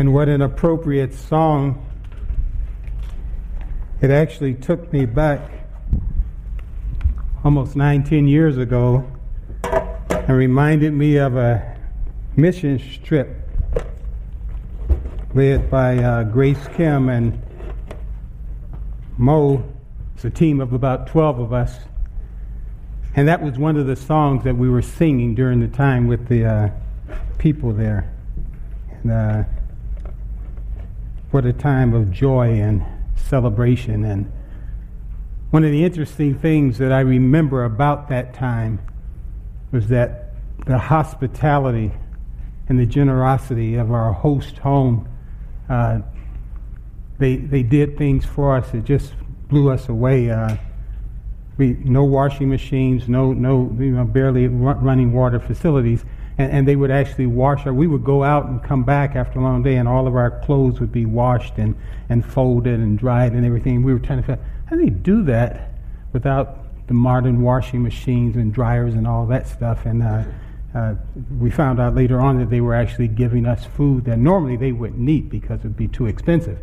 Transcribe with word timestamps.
And 0.00 0.14
what 0.14 0.30
an 0.30 0.40
appropriate 0.40 1.12
song. 1.12 1.86
It 4.00 4.08
actually 4.08 4.54
took 4.54 4.90
me 4.94 5.04
back 5.04 5.42
almost 7.44 7.76
19 7.76 8.26
years 8.26 8.56
ago 8.56 9.06
and 9.62 10.30
reminded 10.30 10.94
me 10.94 11.18
of 11.18 11.36
a 11.36 11.76
mission 12.34 12.80
trip 13.04 13.46
led 15.34 15.70
by 15.70 15.98
uh, 15.98 16.22
Grace 16.22 16.66
Kim 16.68 17.10
and 17.10 17.38
Mo. 19.18 19.62
It's 20.14 20.24
a 20.24 20.30
team 20.30 20.62
of 20.62 20.72
about 20.72 21.08
12 21.08 21.40
of 21.40 21.52
us. 21.52 21.76
And 23.16 23.28
that 23.28 23.42
was 23.42 23.58
one 23.58 23.76
of 23.76 23.86
the 23.86 23.96
songs 23.96 24.44
that 24.44 24.56
we 24.56 24.70
were 24.70 24.80
singing 24.80 25.34
during 25.34 25.60
the 25.60 25.68
time 25.68 26.06
with 26.06 26.26
the 26.26 26.46
uh, 26.46 26.70
people 27.36 27.74
there. 27.74 28.10
And, 29.02 29.12
uh, 29.12 29.44
what 31.30 31.46
a 31.46 31.52
time 31.52 31.94
of 31.94 32.10
joy 32.10 32.60
and 32.60 32.84
celebration. 33.14 34.04
And 34.04 34.30
one 35.50 35.64
of 35.64 35.70
the 35.70 35.84
interesting 35.84 36.38
things 36.38 36.78
that 36.78 36.92
I 36.92 37.00
remember 37.00 37.64
about 37.64 38.08
that 38.08 38.34
time 38.34 38.80
was 39.72 39.88
that 39.88 40.34
the 40.66 40.78
hospitality 40.78 41.92
and 42.68 42.78
the 42.78 42.86
generosity 42.86 43.76
of 43.76 43.90
our 43.92 44.12
host 44.12 44.58
home 44.58 45.08
uh, 45.68 46.00
they 47.18 47.36
they 47.36 47.62
did 47.62 47.96
things 47.96 48.24
for 48.24 48.56
us 48.56 48.70
that 48.72 48.84
just 48.84 49.12
blew 49.48 49.70
us 49.70 49.88
away. 49.88 50.30
Uh, 50.30 50.56
we 51.56 51.74
no 51.84 52.02
washing 52.02 52.48
machines, 52.48 53.08
no 53.08 53.32
no 53.32 53.74
you 53.78 53.92
know 53.92 54.04
barely 54.04 54.48
running 54.48 55.12
water 55.12 55.38
facilities, 55.38 56.04
and, 56.40 56.52
and, 56.52 56.68
they 56.68 56.76
would 56.76 56.90
actually 56.90 57.26
wash 57.26 57.66
our. 57.66 57.72
We 57.72 57.86
would 57.86 58.04
go 58.04 58.24
out 58.24 58.46
and 58.46 58.62
come 58.62 58.82
back 58.82 59.16
after 59.16 59.38
a 59.38 59.42
long 59.42 59.62
day, 59.62 59.76
and 59.76 59.88
all 59.88 60.06
of 60.06 60.16
our 60.16 60.40
clothes 60.40 60.80
would 60.80 60.92
be 60.92 61.06
washed 61.06 61.58
and 61.58 61.74
and 62.08 62.24
folded 62.24 62.80
and 62.80 62.98
dried 62.98 63.32
and 63.32 63.44
everything. 63.44 63.82
We 63.82 63.92
were 63.92 63.98
trying 63.98 64.22
to 64.22 64.26
figure 64.26 64.44
how 64.66 64.76
do 64.76 64.82
they 64.82 64.90
do 64.90 65.22
that 65.24 65.70
without 66.12 66.86
the 66.86 66.94
modern 66.94 67.42
washing 67.42 67.82
machines 67.82 68.36
and 68.36 68.52
dryers 68.52 68.94
and 68.94 69.06
all 69.06 69.26
that 69.26 69.46
stuff 69.48 69.86
and. 69.86 70.02
Uh, 70.02 70.24
uh, 70.72 70.94
we 71.40 71.50
found 71.50 71.80
out 71.80 71.96
later 71.96 72.20
on 72.20 72.38
that 72.38 72.48
they 72.48 72.60
were 72.60 72.74
actually 72.74 73.08
giving 73.08 73.44
us 73.44 73.64
food 73.64 74.04
that 74.04 74.18
normally 74.18 74.56
they 74.56 74.70
wouldn't 74.70 75.08
eat 75.08 75.28
because 75.28 75.58
it 75.60 75.64
would 75.64 75.76
be 75.76 75.88
too 75.88 76.06
expensive. 76.06 76.60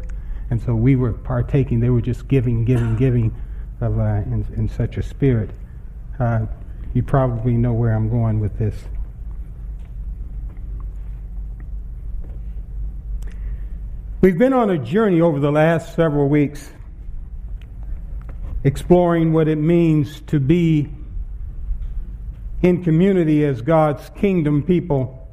And 0.50 0.61
so 0.61 0.73
we 0.75 0.95
were 0.95 1.11
partaking. 1.11 1.81
They 1.81 1.89
were 1.89 2.02
just 2.02 2.28
giving, 2.28 2.64
giving, 2.64 2.95
giving 2.95 3.36
of, 3.81 4.00
uh, 4.00 4.03
in, 4.25 4.45
in, 4.55 4.70
such 4.70 4.98
a 4.98 5.03
spirit. 5.03 5.50
Uh, 6.20 6.45
you 6.94 7.03
probably 7.03 7.53
know 7.53 7.73
where 7.73 7.94
I'm 7.94 8.09
going 8.09 8.39
with 8.39 8.58
this. 8.58 8.75
We've 14.20 14.38
been 14.38 14.54
on 14.54 14.72
a 14.72 14.80
journey 14.80 15.22
over 15.22 15.40
the 15.40 15.52
last 15.52 15.96
several 15.96 16.28
weeks 16.28 16.72
exploring 18.64 19.32
what 19.32 19.48
it 19.48 19.60
means 19.60 20.22
to 20.22 20.40
be 20.40 20.90
in 22.64 22.84
community 22.84 23.45
as 23.45 23.62
God's 23.62 24.10
kingdom 24.10 24.64
people, 24.64 25.28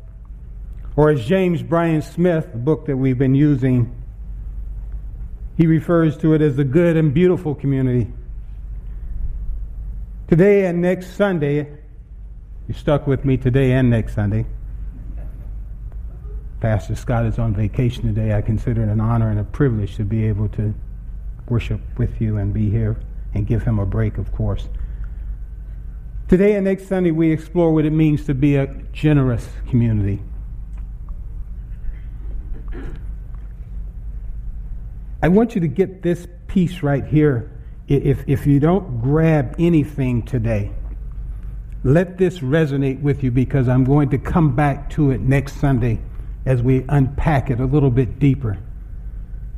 or 0.96 1.08
as 1.08 1.24
James 1.24 1.62
Bryan 1.62 2.02
Smith, 2.02 2.52
the 2.52 2.58
book 2.58 2.84
that 2.84 2.96
we've 2.98 3.16
been 3.16 3.34
using, 3.34 3.90
he 5.56 5.66
refers 5.66 6.18
to 6.18 6.34
it 6.34 6.42
as 6.42 6.56
the 6.56 6.64
good 6.64 6.98
and 6.98 7.14
beautiful 7.14 7.54
community. 7.54 8.12
Today 10.28 10.66
and 10.66 10.82
next 10.82 11.16
Sunday, 11.16 11.66
you 12.68 12.74
stuck 12.74 13.06
with 13.06 13.24
me 13.24 13.38
today 13.38 13.72
and 13.72 13.88
next 13.88 14.14
Sunday. 14.14 14.44
Pastor 16.64 16.94
Scott 16.94 17.26
is 17.26 17.38
on 17.38 17.52
vacation 17.52 18.04
today. 18.04 18.32
I 18.32 18.40
consider 18.40 18.84
it 18.84 18.88
an 18.88 18.98
honor 18.98 19.28
and 19.28 19.38
a 19.38 19.44
privilege 19.44 19.96
to 19.96 20.02
be 20.02 20.24
able 20.24 20.48
to 20.48 20.72
worship 21.46 21.78
with 21.98 22.22
you 22.22 22.38
and 22.38 22.54
be 22.54 22.70
here 22.70 22.96
and 23.34 23.46
give 23.46 23.64
him 23.64 23.78
a 23.78 23.84
break, 23.84 24.16
of 24.16 24.32
course. 24.32 24.70
Today 26.26 26.54
and 26.54 26.64
next 26.64 26.88
Sunday, 26.88 27.10
we 27.10 27.30
explore 27.30 27.74
what 27.74 27.84
it 27.84 27.90
means 27.90 28.24
to 28.24 28.32
be 28.32 28.56
a 28.56 28.66
generous 28.94 29.46
community. 29.68 30.22
I 35.22 35.28
want 35.28 35.54
you 35.54 35.60
to 35.60 35.68
get 35.68 36.00
this 36.00 36.26
piece 36.46 36.82
right 36.82 37.04
here. 37.04 37.52
If, 37.88 38.24
if 38.26 38.46
you 38.46 38.58
don't 38.58 39.02
grab 39.02 39.54
anything 39.58 40.22
today, 40.22 40.72
let 41.82 42.16
this 42.16 42.38
resonate 42.38 43.02
with 43.02 43.22
you 43.22 43.30
because 43.30 43.68
I'm 43.68 43.84
going 43.84 44.08
to 44.08 44.18
come 44.18 44.56
back 44.56 44.88
to 44.92 45.10
it 45.10 45.20
next 45.20 45.60
Sunday 45.60 46.00
as 46.46 46.62
we 46.62 46.84
unpack 46.88 47.50
it 47.50 47.60
a 47.60 47.64
little 47.64 47.90
bit 47.90 48.18
deeper. 48.18 48.58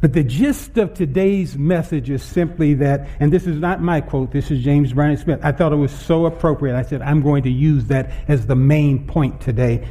But 0.00 0.12
the 0.12 0.22
gist 0.22 0.76
of 0.76 0.92
today's 0.94 1.56
message 1.56 2.10
is 2.10 2.22
simply 2.22 2.74
that, 2.74 3.08
and 3.19 3.32
this 3.32 3.47
is 3.47 3.58
not 3.58 3.80
my 3.80 4.00
quote, 4.00 4.30
this 4.30 4.50
is 4.50 4.62
James 4.62 4.92
Bryan 4.92 5.16
Smith. 5.16 5.41
I 5.42 5.52
thought 5.52 5.72
it 5.72 5.76
was 5.76 5.91
so 5.91 6.26
appropriate. 6.26 6.76
I 6.76 6.82
said, 6.82 7.00
I'm 7.00 7.22
going 7.22 7.44
to 7.44 7.50
use 7.50 7.86
that 7.86 8.10
as 8.28 8.47
the 8.47 8.54
main 8.54 9.06
point 9.06 9.41
today. 9.41 9.88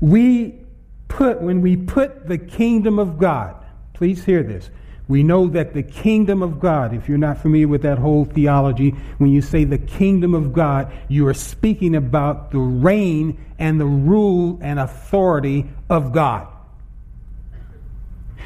We 0.00 0.60
put, 1.08 1.40
when 1.40 1.62
we 1.62 1.76
put 1.76 2.26
the 2.26 2.36
kingdom 2.36 2.98
of 2.98 3.18
God, 3.18 3.56
please 3.94 4.24
hear 4.24 4.42
this. 4.42 4.68
We 5.08 5.22
know 5.22 5.46
that 5.48 5.72
the 5.72 5.84
kingdom 5.84 6.42
of 6.42 6.58
God, 6.58 6.92
if 6.92 7.08
you're 7.08 7.16
not 7.16 7.38
familiar 7.38 7.68
with 7.68 7.82
that 7.82 7.98
whole 7.98 8.24
theology, 8.24 8.90
when 9.18 9.30
you 9.30 9.40
say 9.40 9.62
the 9.62 9.78
kingdom 9.78 10.34
of 10.34 10.52
God, 10.52 10.92
you 11.08 11.26
are 11.28 11.34
speaking 11.34 11.94
about 11.94 12.50
the 12.50 12.58
reign 12.58 13.38
and 13.58 13.80
the 13.80 13.86
rule 13.86 14.58
and 14.60 14.80
authority 14.80 15.66
of 15.88 16.12
God. 16.12 16.48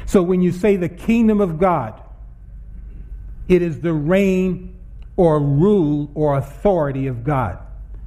So 0.05 0.21
when 0.21 0.41
you 0.41 0.51
say 0.51 0.75
the 0.75 0.89
kingdom 0.89 1.41
of 1.41 1.57
God, 1.57 1.99
it 3.47 3.61
is 3.61 3.79
the 3.79 3.93
reign 3.93 4.75
or 5.17 5.39
rule 5.39 6.11
or 6.13 6.37
authority 6.37 7.07
of 7.07 7.23
God. 7.23 7.57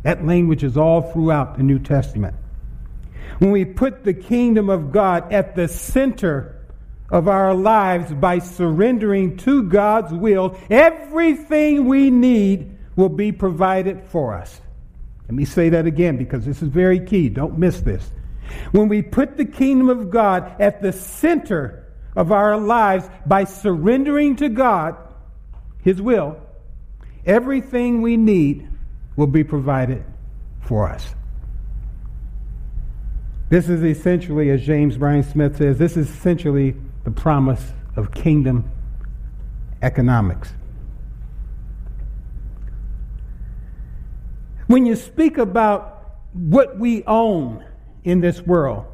That 0.04 0.24
language 0.24 0.62
is 0.62 0.76
all 0.76 1.02
throughout 1.12 1.56
the 1.56 1.62
New 1.62 1.78
Testament. 1.78 2.36
When 3.38 3.50
we 3.50 3.64
put 3.64 4.04
the 4.04 4.14
kingdom 4.14 4.70
of 4.70 4.92
God 4.92 5.32
at 5.32 5.56
the 5.56 5.66
center 5.66 6.63
of 7.10 7.28
our 7.28 7.54
lives 7.54 8.12
by 8.12 8.38
surrendering 8.38 9.36
to 9.38 9.62
God's 9.64 10.12
will, 10.12 10.58
everything 10.70 11.86
we 11.86 12.10
need 12.10 12.76
will 12.96 13.08
be 13.08 13.32
provided 13.32 14.04
for 14.04 14.34
us. 14.34 14.60
Let 15.24 15.34
me 15.34 15.44
say 15.44 15.70
that 15.70 15.86
again 15.86 16.16
because 16.16 16.44
this 16.44 16.62
is 16.62 16.68
very 16.68 17.00
key. 17.00 17.28
Don't 17.28 17.58
miss 17.58 17.80
this. 17.80 18.10
When 18.72 18.88
we 18.88 19.02
put 19.02 19.36
the 19.36 19.44
kingdom 19.44 19.88
of 19.88 20.10
God 20.10 20.60
at 20.60 20.82
the 20.82 20.92
center 20.92 21.84
of 22.14 22.30
our 22.30 22.56
lives 22.56 23.08
by 23.26 23.44
surrendering 23.44 24.36
to 24.36 24.48
God, 24.48 24.96
His 25.82 26.00
will, 26.00 26.40
everything 27.26 28.02
we 28.02 28.16
need 28.16 28.68
will 29.16 29.26
be 29.26 29.44
provided 29.44 30.04
for 30.60 30.88
us. 30.90 31.14
This 33.48 33.68
is 33.68 33.82
essentially, 33.82 34.50
as 34.50 34.62
James 34.62 34.96
Bryan 34.96 35.22
Smith 35.22 35.58
says, 35.58 35.78
this 35.78 35.96
is 35.96 36.08
essentially 36.08 36.74
the 37.04 37.10
promise 37.10 37.72
of 37.96 38.12
kingdom 38.12 38.70
economics. 39.82 40.52
When 44.66 44.86
you 44.86 44.96
speak 44.96 45.38
about 45.38 46.16
what 46.32 46.78
we 46.78 47.04
own 47.04 47.64
in 48.02 48.20
this 48.20 48.40
world, 48.40 48.86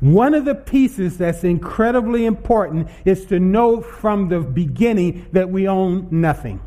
one 0.00 0.34
of 0.34 0.44
the 0.44 0.54
pieces 0.54 1.18
that's 1.18 1.44
incredibly 1.44 2.26
important 2.26 2.88
is 3.04 3.24
to 3.26 3.38
know 3.38 3.80
from 3.80 4.28
the 4.28 4.40
beginning 4.40 5.26
that 5.32 5.48
we 5.48 5.68
own 5.68 6.08
nothing. 6.10 6.60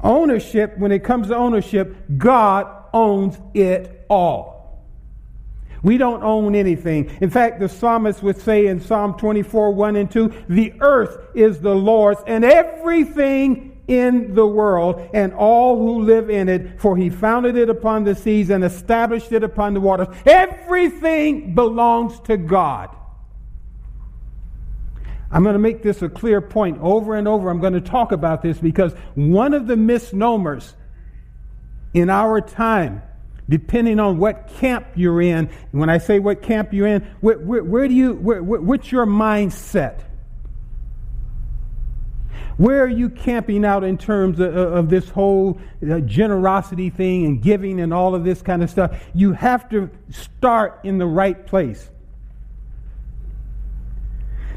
Ownership, 0.00 0.78
when 0.78 0.92
it 0.92 1.04
comes 1.04 1.28
to 1.28 1.36
ownership, 1.36 1.96
God 2.16 2.66
owns 2.92 3.38
it 3.54 4.04
all. 4.08 4.59
We 5.82 5.96
don't 5.96 6.22
own 6.22 6.54
anything. 6.54 7.16
In 7.20 7.30
fact, 7.30 7.60
the 7.60 7.68
psalmist 7.68 8.22
would 8.22 8.40
say 8.40 8.66
in 8.66 8.80
Psalm 8.80 9.14
24, 9.18 9.72
1 9.72 9.96
and 9.96 10.10
2, 10.10 10.44
the 10.48 10.74
earth 10.80 11.18
is 11.34 11.60
the 11.60 11.74
Lord's 11.74 12.20
and 12.26 12.44
everything 12.44 13.80
in 13.88 14.34
the 14.34 14.46
world 14.46 15.10
and 15.14 15.32
all 15.32 15.76
who 15.76 16.02
live 16.02 16.30
in 16.30 16.48
it, 16.48 16.80
for 16.80 16.96
he 16.96 17.10
founded 17.10 17.56
it 17.56 17.68
upon 17.68 18.04
the 18.04 18.14
seas 18.14 18.50
and 18.50 18.62
established 18.62 19.32
it 19.32 19.42
upon 19.42 19.74
the 19.74 19.80
waters. 19.80 20.06
Everything 20.26 21.54
belongs 21.54 22.20
to 22.20 22.36
God. 22.36 22.94
I'm 25.32 25.42
going 25.42 25.54
to 25.54 25.60
make 25.60 25.82
this 25.82 26.02
a 26.02 26.08
clear 26.08 26.40
point 26.40 26.78
over 26.80 27.14
and 27.14 27.26
over. 27.26 27.50
I'm 27.50 27.60
going 27.60 27.72
to 27.72 27.80
talk 27.80 28.12
about 28.12 28.42
this 28.42 28.58
because 28.58 28.92
one 29.14 29.54
of 29.54 29.66
the 29.66 29.76
misnomers 29.76 30.74
in 31.94 32.10
our 32.10 32.40
time, 32.40 33.02
depending 33.50 33.98
on 33.98 34.16
what 34.16 34.48
camp 34.48 34.86
you're 34.94 35.20
in, 35.20 35.50
when 35.72 35.90
I 35.90 35.98
say 35.98 36.20
what 36.20 36.40
camp 36.40 36.72
you're 36.72 36.86
in, 36.86 37.02
where, 37.20 37.38
where, 37.38 37.64
where 37.64 37.88
do 37.88 37.94
you, 37.94 38.14
where, 38.14 38.42
what's 38.42 38.90
your 38.90 39.04
mindset? 39.04 40.04
Where 42.56 42.84
are 42.84 42.88
you 42.88 43.08
camping 43.08 43.64
out 43.64 43.84
in 43.84 43.98
terms 43.98 44.38
of, 44.38 44.54
of 44.54 44.88
this 44.88 45.08
whole 45.08 45.58
uh, 45.82 46.00
generosity 46.00 46.90
thing 46.90 47.26
and 47.26 47.42
giving 47.42 47.80
and 47.80 47.92
all 47.92 48.14
of 48.14 48.22
this 48.22 48.40
kind 48.40 48.62
of 48.62 48.70
stuff? 48.70 49.02
You 49.14 49.32
have 49.32 49.68
to 49.70 49.90
start 50.10 50.80
in 50.84 50.98
the 50.98 51.06
right 51.06 51.46
place. 51.46 51.90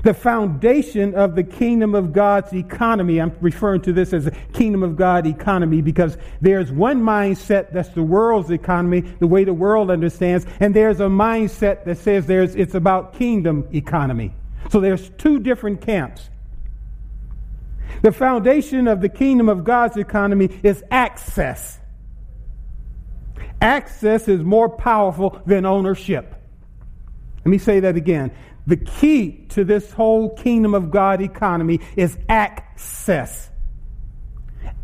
The 0.04 0.14
foundation 0.14 1.16
of 1.16 1.36
the 1.36 1.44
kingdom 1.44 1.96
of 1.96 2.12
God's 2.12 2.54
economy, 2.54 3.22
I'm 3.22 3.36
referring 3.40 3.82
to 3.84 3.94
this 3.94 4.12
as 4.12 4.28
a 4.28 4.32
kingdom 4.52 4.84
of 4.84 4.98
God 4.98 5.26
economy 5.26 5.82
because 5.82 6.18
there's 6.42 6.72
one 6.72 7.02
mindset 7.02 7.72
that's 7.72 7.90
the 7.90 8.04
world's 8.04 8.52
economy, 8.52 9.00
the 9.00 9.28
way 9.28 9.46
the 9.46 9.54
world 9.54 9.90
understands, 9.90 10.46
and 10.60 10.76
there's 10.76 11.00
a 11.00 11.06
mindset 11.06 11.86
that 11.86 11.98
says 11.98 12.26
there's, 12.26 12.54
it's 12.56 12.76
about 12.76 13.14
kingdom 13.14 13.66
economy. 13.74 14.34
So 14.70 14.82
there's 14.82 15.10
two 15.12 15.40
different 15.40 15.80
camps. 15.80 16.30
The 18.02 18.12
foundation 18.12 18.90
of 18.90 19.00
the 19.00 19.10
kingdom 19.10 19.48
of 19.48 19.64
God's 19.64 19.96
economy 19.96 20.50
is 20.64 20.84
access. 20.92 21.80
Access 23.62 24.28
is 24.28 24.42
more 24.42 24.68
powerful 24.68 25.42
than 25.46 25.66
ownership. 25.66 26.43
Let 27.45 27.50
me 27.50 27.57
say 27.57 27.81
that 27.81 27.95
again. 27.95 28.31
The 28.66 28.78
key 28.78 29.45
to 29.50 29.63
this 29.63 29.92
whole 29.92 30.30
kingdom 30.30 30.74
of 30.74 30.90
God 30.90 31.22
economy 31.22 31.81
is 31.98 32.18
access. 32.30 33.50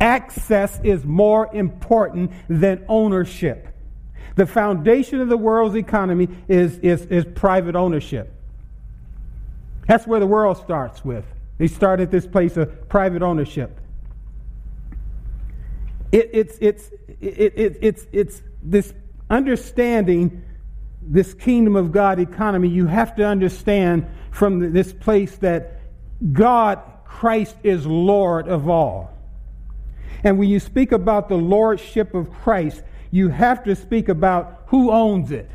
Access 0.02 0.80
is 0.84 1.06
more 1.06 1.54
important 1.54 2.32
than 2.50 2.84
ownership. 2.90 3.68
The 4.36 4.46
foundation 4.46 5.22
of 5.22 5.30
the 5.30 5.38
world's 5.38 5.76
economy 5.76 6.28
is, 6.48 6.78
is, 6.80 7.06
is 7.06 7.26
private 7.36 7.76
ownership. 7.76 8.34
That's 9.88 10.06
where 10.06 10.20
the 10.20 10.28
world 10.28 10.58
starts 10.58 11.04
with. 11.04 11.26
They 11.58 11.68
start 11.68 12.00
at 12.00 12.12
this 12.12 12.28
place 12.28 12.56
of 12.58 12.88
private 12.90 13.22
ownership. 13.22 13.80
It, 16.12 16.30
it's, 16.34 16.58
it's, 16.62 16.90
it, 17.20 17.54
it, 17.56 17.78
it's, 17.82 18.08
it's 18.12 18.42
this 18.64 18.94
understanding 19.30 20.44
this 21.02 21.34
kingdom 21.34 21.76
of 21.76 21.92
God 21.92 22.20
economy, 22.20 22.68
you 22.70 22.88
have 22.88 23.16
to 23.16 23.26
understand 23.26 24.08
from 24.32 24.74
this 24.74 24.94
place 24.94 25.36
that 25.38 25.80
God, 26.34 26.82
Christ, 27.06 27.56
is 27.64 27.86
Lord 27.86 28.48
of 28.48 28.70
all. 28.70 29.12
And 30.24 30.38
when 30.38 30.50
you 30.50 30.60
speak 30.60 30.92
about 30.92 31.30
the 31.30 31.38
lordship 31.38 32.14
of 32.14 32.30
Christ, 32.32 32.84
you 33.12 33.30
have 33.30 33.64
to 33.64 33.76
speak 33.76 34.10
about 34.10 34.64
who 34.68 34.92
owns 34.92 35.32
it. 35.32 35.50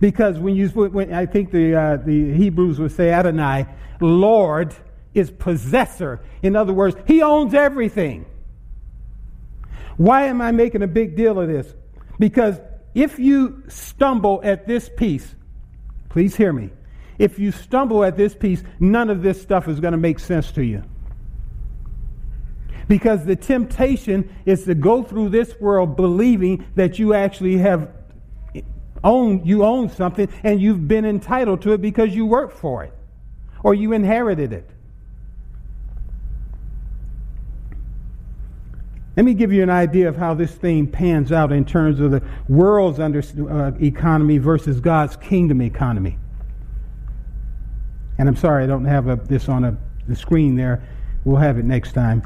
Because 0.00 0.38
when 0.38 0.54
you, 0.54 0.68
when 0.68 1.12
I 1.12 1.26
think 1.26 1.50
the, 1.50 1.74
uh, 1.74 1.96
the 1.96 2.32
Hebrews 2.32 2.78
would 2.78 2.92
say 2.92 3.10
Adonai, 3.10 3.66
Lord 4.00 4.74
is 5.14 5.30
possessor. 5.30 6.20
In 6.42 6.56
other 6.56 6.72
words, 6.72 6.96
he 7.06 7.22
owns 7.22 7.54
everything. 7.54 8.24
Why 9.96 10.24
am 10.24 10.40
I 10.40 10.52
making 10.52 10.82
a 10.82 10.86
big 10.86 11.16
deal 11.16 11.38
of 11.38 11.48
this? 11.48 11.74
Because 12.18 12.58
if 12.94 13.18
you 13.18 13.62
stumble 13.68 14.40
at 14.44 14.66
this 14.66 14.88
piece, 14.88 15.34
please 16.08 16.36
hear 16.36 16.52
me. 16.52 16.70
If 17.18 17.38
you 17.38 17.52
stumble 17.52 18.04
at 18.04 18.16
this 18.16 18.34
piece, 18.34 18.62
none 18.80 19.08
of 19.08 19.22
this 19.22 19.40
stuff 19.40 19.68
is 19.68 19.80
going 19.80 19.92
to 19.92 19.98
make 19.98 20.18
sense 20.18 20.50
to 20.52 20.64
you. 20.64 20.82
Because 22.88 23.24
the 23.24 23.36
temptation 23.36 24.34
is 24.44 24.64
to 24.64 24.74
go 24.74 25.02
through 25.02 25.30
this 25.30 25.58
world 25.60 25.96
believing 25.96 26.66
that 26.74 26.98
you 26.98 27.14
actually 27.14 27.58
have 27.58 27.90
own 29.04 29.44
you 29.44 29.64
own 29.64 29.88
something 29.88 30.28
and 30.44 30.60
you've 30.60 30.86
been 30.86 31.04
entitled 31.04 31.60
to 31.62 31.72
it 31.72 31.80
because 31.80 32.14
you 32.14 32.24
worked 32.24 32.56
for 32.56 32.84
it 32.84 32.92
or 33.62 33.74
you 33.74 33.92
inherited 33.92 34.52
it. 34.52 34.68
Let 39.16 39.26
me 39.26 39.34
give 39.34 39.52
you 39.52 39.62
an 39.62 39.70
idea 39.70 40.08
of 40.08 40.16
how 40.16 40.32
this 40.32 40.52
thing 40.52 40.86
pans 40.86 41.32
out 41.32 41.52
in 41.52 41.64
terms 41.64 42.00
of 42.00 42.10
the 42.10 42.22
world's 42.48 42.98
under, 42.98 43.20
uh, 43.20 43.72
economy 43.80 44.38
versus 44.38 44.80
God's 44.80 45.16
kingdom 45.16 45.60
economy. 45.60 46.18
And 48.18 48.28
I'm 48.28 48.36
sorry 48.36 48.64
I 48.64 48.66
don't 48.66 48.86
have 48.86 49.08
a, 49.08 49.16
this 49.16 49.48
on 49.48 49.64
a, 49.64 49.76
the 50.08 50.16
screen 50.16 50.54
there. 50.54 50.82
We'll 51.24 51.36
have 51.36 51.58
it 51.58 51.64
next 51.64 51.92
time. 51.92 52.22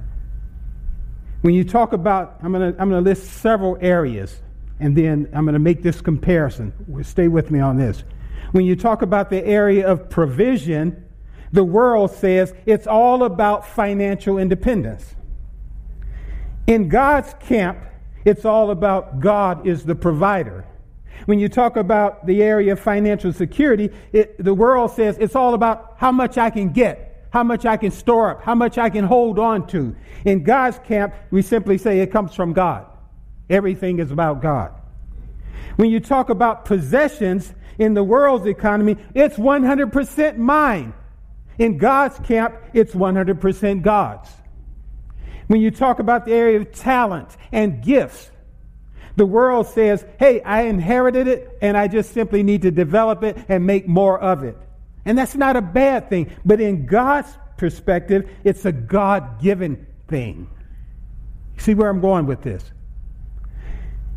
When 1.42 1.54
you 1.54 1.64
talk 1.64 1.92
about, 1.92 2.38
I'm 2.42 2.52
going 2.52 2.72
to 2.72 2.80
I'm 2.80 2.88
going 2.88 3.02
to 3.02 3.08
list 3.08 3.30
several 3.40 3.76
areas, 3.80 4.40
and 4.80 4.96
then 4.96 5.28
I'm 5.32 5.44
going 5.44 5.54
to 5.54 5.58
make 5.58 5.82
this 5.82 6.00
comparison. 6.00 6.72
Stay 7.02 7.28
with 7.28 7.50
me 7.50 7.60
on 7.60 7.76
this. 7.76 8.04
When 8.52 8.64
you 8.64 8.74
talk 8.76 9.02
about 9.02 9.28
the 9.30 9.44
area 9.44 9.86
of 9.86 10.08
provision, 10.08 11.04
the 11.52 11.64
world 11.64 12.10
says 12.10 12.54
it's 12.64 12.86
all 12.86 13.24
about 13.24 13.66
financial 13.66 14.38
independence. 14.38 15.14
In 16.66 16.88
God's 16.88 17.32
camp, 17.40 17.78
it's 18.24 18.44
all 18.44 18.70
about 18.70 19.20
God 19.20 19.66
is 19.66 19.84
the 19.84 19.94
provider. 19.94 20.66
When 21.26 21.38
you 21.38 21.48
talk 21.48 21.76
about 21.76 22.26
the 22.26 22.42
area 22.42 22.72
of 22.72 22.80
financial 22.80 23.32
security, 23.32 23.90
it, 24.12 24.42
the 24.42 24.52
world 24.52 24.90
says 24.90 25.16
it's 25.18 25.36
all 25.36 25.54
about 25.54 25.94
how 25.96 26.12
much 26.12 26.36
I 26.36 26.50
can 26.50 26.70
get, 26.70 27.28
how 27.30 27.44
much 27.44 27.64
I 27.64 27.76
can 27.76 27.90
store 27.90 28.30
up, 28.30 28.42
how 28.42 28.54
much 28.54 28.78
I 28.78 28.90
can 28.90 29.04
hold 29.04 29.38
on 29.38 29.66
to. 29.68 29.94
In 30.24 30.42
God's 30.42 30.78
camp, 30.80 31.14
we 31.30 31.40
simply 31.40 31.78
say 31.78 32.00
it 32.00 32.10
comes 32.10 32.34
from 32.34 32.52
God. 32.52 32.86
Everything 33.48 34.00
is 34.00 34.10
about 34.10 34.42
God. 34.42 34.72
When 35.76 35.90
you 35.90 36.00
talk 36.00 36.30
about 36.30 36.64
possessions 36.64 37.54
in 37.78 37.94
the 37.94 38.02
world's 38.02 38.46
economy, 38.46 38.96
it's 39.14 39.36
100% 39.36 40.36
mine. 40.36 40.94
In 41.58 41.78
God's 41.78 42.18
camp, 42.20 42.56
it's 42.74 42.92
100% 42.92 43.82
God's. 43.82 44.28
When 45.46 45.60
you 45.60 45.70
talk 45.70 45.98
about 45.98 46.24
the 46.24 46.32
area 46.32 46.58
of 46.58 46.72
talent 46.72 47.36
and 47.52 47.82
gifts, 47.82 48.30
the 49.16 49.26
world 49.26 49.66
says, 49.68 50.04
hey, 50.18 50.42
I 50.42 50.62
inherited 50.62 51.26
it 51.28 51.56
and 51.62 51.76
I 51.76 51.88
just 51.88 52.12
simply 52.12 52.42
need 52.42 52.62
to 52.62 52.70
develop 52.70 53.22
it 53.22 53.38
and 53.48 53.66
make 53.66 53.88
more 53.88 54.20
of 54.20 54.44
it. 54.44 54.56
And 55.04 55.16
that's 55.16 55.36
not 55.36 55.56
a 55.56 55.62
bad 55.62 56.10
thing. 56.10 56.32
But 56.44 56.60
in 56.60 56.86
God's 56.86 57.32
perspective, 57.56 58.28
it's 58.44 58.64
a 58.64 58.72
God 58.72 59.40
given 59.40 59.86
thing. 60.08 60.50
See 61.58 61.74
where 61.74 61.88
I'm 61.88 62.00
going 62.00 62.26
with 62.26 62.42
this? 62.42 62.62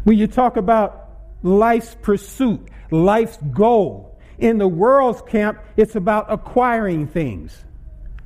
When 0.03 0.17
you 0.17 0.27
talk 0.27 0.57
about 0.57 1.09
life's 1.43 1.95
pursuit, 2.01 2.67
life's 2.91 3.37
goal, 3.51 4.19
in 4.39 4.57
the 4.57 4.67
world's 4.67 5.21
camp, 5.21 5.59
it's 5.77 5.95
about 5.95 6.31
acquiring 6.31 7.07
things. 7.07 7.63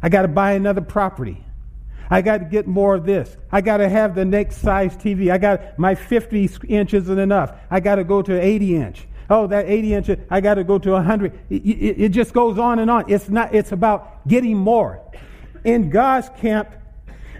I 0.02 0.10
got 0.10 0.24
to 0.24 0.28
buy 0.28 0.54
another 0.54 0.82
property. 0.82 1.43
I 2.14 2.22
got 2.22 2.38
to 2.38 2.46
get 2.46 2.68
more 2.68 2.94
of 2.94 3.08
this. 3.08 3.36
I 3.52 3.62
got 3.62 3.78
to 3.78 3.90
have 3.90 4.14
the 4.14 4.24
next 4.24 4.58
size 4.58 4.96
TV. 4.96 5.32
I 5.32 5.40
got 5.40 5.80
my 5.80 5.96
50 5.96 6.48
inch 6.68 6.94
isn't 6.94 7.18
enough. 7.18 7.56
I 7.72 7.80
got 7.80 7.96
to 7.96 8.04
go 8.04 8.22
to 8.22 8.40
80 8.40 8.76
inch. 8.76 9.08
Oh, 9.32 9.48
that 9.48 9.68
80 9.68 9.94
inch, 9.96 10.10
I 10.30 10.40
got 10.40 10.54
to 10.56 10.64
go 10.64 10.78
to 10.78 10.92
100. 10.92 11.34
It, 11.50 11.56
it, 11.66 12.04
it 12.04 12.10
just 12.10 12.32
goes 12.32 12.60
on 12.60 12.78
and 12.78 12.92
on. 12.92 13.12
It's 13.12 13.30
not, 13.30 13.56
it's 13.56 13.72
about 13.72 14.28
getting 14.28 14.56
more. 14.56 15.02
In 15.64 15.90
God's 15.90 16.30
camp, 16.38 16.70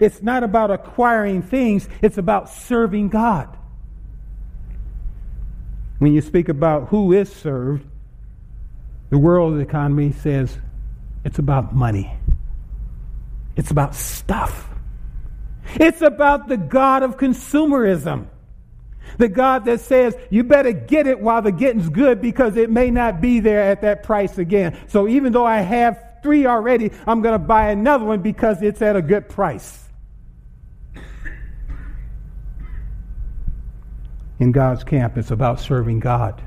it's 0.00 0.20
not 0.22 0.42
about 0.42 0.72
acquiring 0.72 1.42
things, 1.42 1.88
it's 2.02 2.18
about 2.18 2.48
serving 2.48 3.10
God. 3.10 3.56
When 6.00 6.12
you 6.12 6.20
speak 6.20 6.48
about 6.48 6.88
who 6.88 7.12
is 7.12 7.32
served, 7.32 7.86
the 9.10 9.18
world 9.18 9.60
economy 9.60 10.10
says 10.10 10.58
it's 11.24 11.38
about 11.38 11.76
money. 11.76 12.12
It's 13.56 13.70
about 13.70 13.94
stuff. 13.94 14.73
It's 15.74 16.02
about 16.02 16.48
the 16.48 16.56
God 16.56 17.02
of 17.02 17.16
consumerism. 17.16 18.26
The 19.18 19.28
God 19.28 19.64
that 19.66 19.80
says, 19.80 20.16
you 20.30 20.44
better 20.44 20.72
get 20.72 21.06
it 21.06 21.20
while 21.20 21.42
the 21.42 21.52
getting's 21.52 21.88
good 21.88 22.20
because 22.20 22.56
it 22.56 22.70
may 22.70 22.90
not 22.90 23.20
be 23.20 23.40
there 23.40 23.62
at 23.62 23.82
that 23.82 24.02
price 24.02 24.38
again. 24.38 24.78
So 24.88 25.06
even 25.06 25.32
though 25.32 25.46
I 25.46 25.60
have 25.60 26.02
three 26.22 26.46
already, 26.46 26.90
I'm 27.06 27.22
going 27.22 27.38
to 27.38 27.44
buy 27.44 27.70
another 27.70 28.04
one 28.04 28.22
because 28.22 28.62
it's 28.62 28.82
at 28.82 28.96
a 28.96 29.02
good 29.02 29.28
price. 29.28 29.80
In 34.40 34.50
God's 34.50 34.82
camp, 34.82 35.16
it's 35.16 35.30
about 35.30 35.60
serving 35.60 36.00
God. 36.00 36.42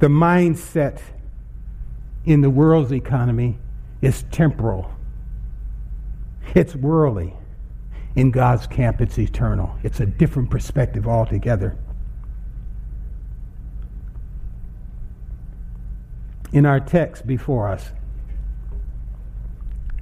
The 0.00 0.08
mindset 0.08 1.00
in 2.24 2.42
the 2.42 2.50
world's 2.50 2.92
economy 2.92 3.58
is 4.02 4.22
temporal. 4.30 4.90
It's 6.54 6.74
worldly. 6.74 7.34
In 8.14 8.30
God's 8.30 8.66
camp, 8.66 9.00
it's 9.00 9.18
eternal. 9.18 9.76
It's 9.82 10.00
a 10.00 10.06
different 10.06 10.50
perspective 10.50 11.06
altogether. 11.06 11.76
In 16.52 16.66
our 16.66 16.80
text 16.80 17.26
before 17.26 17.68
us, 17.68 17.90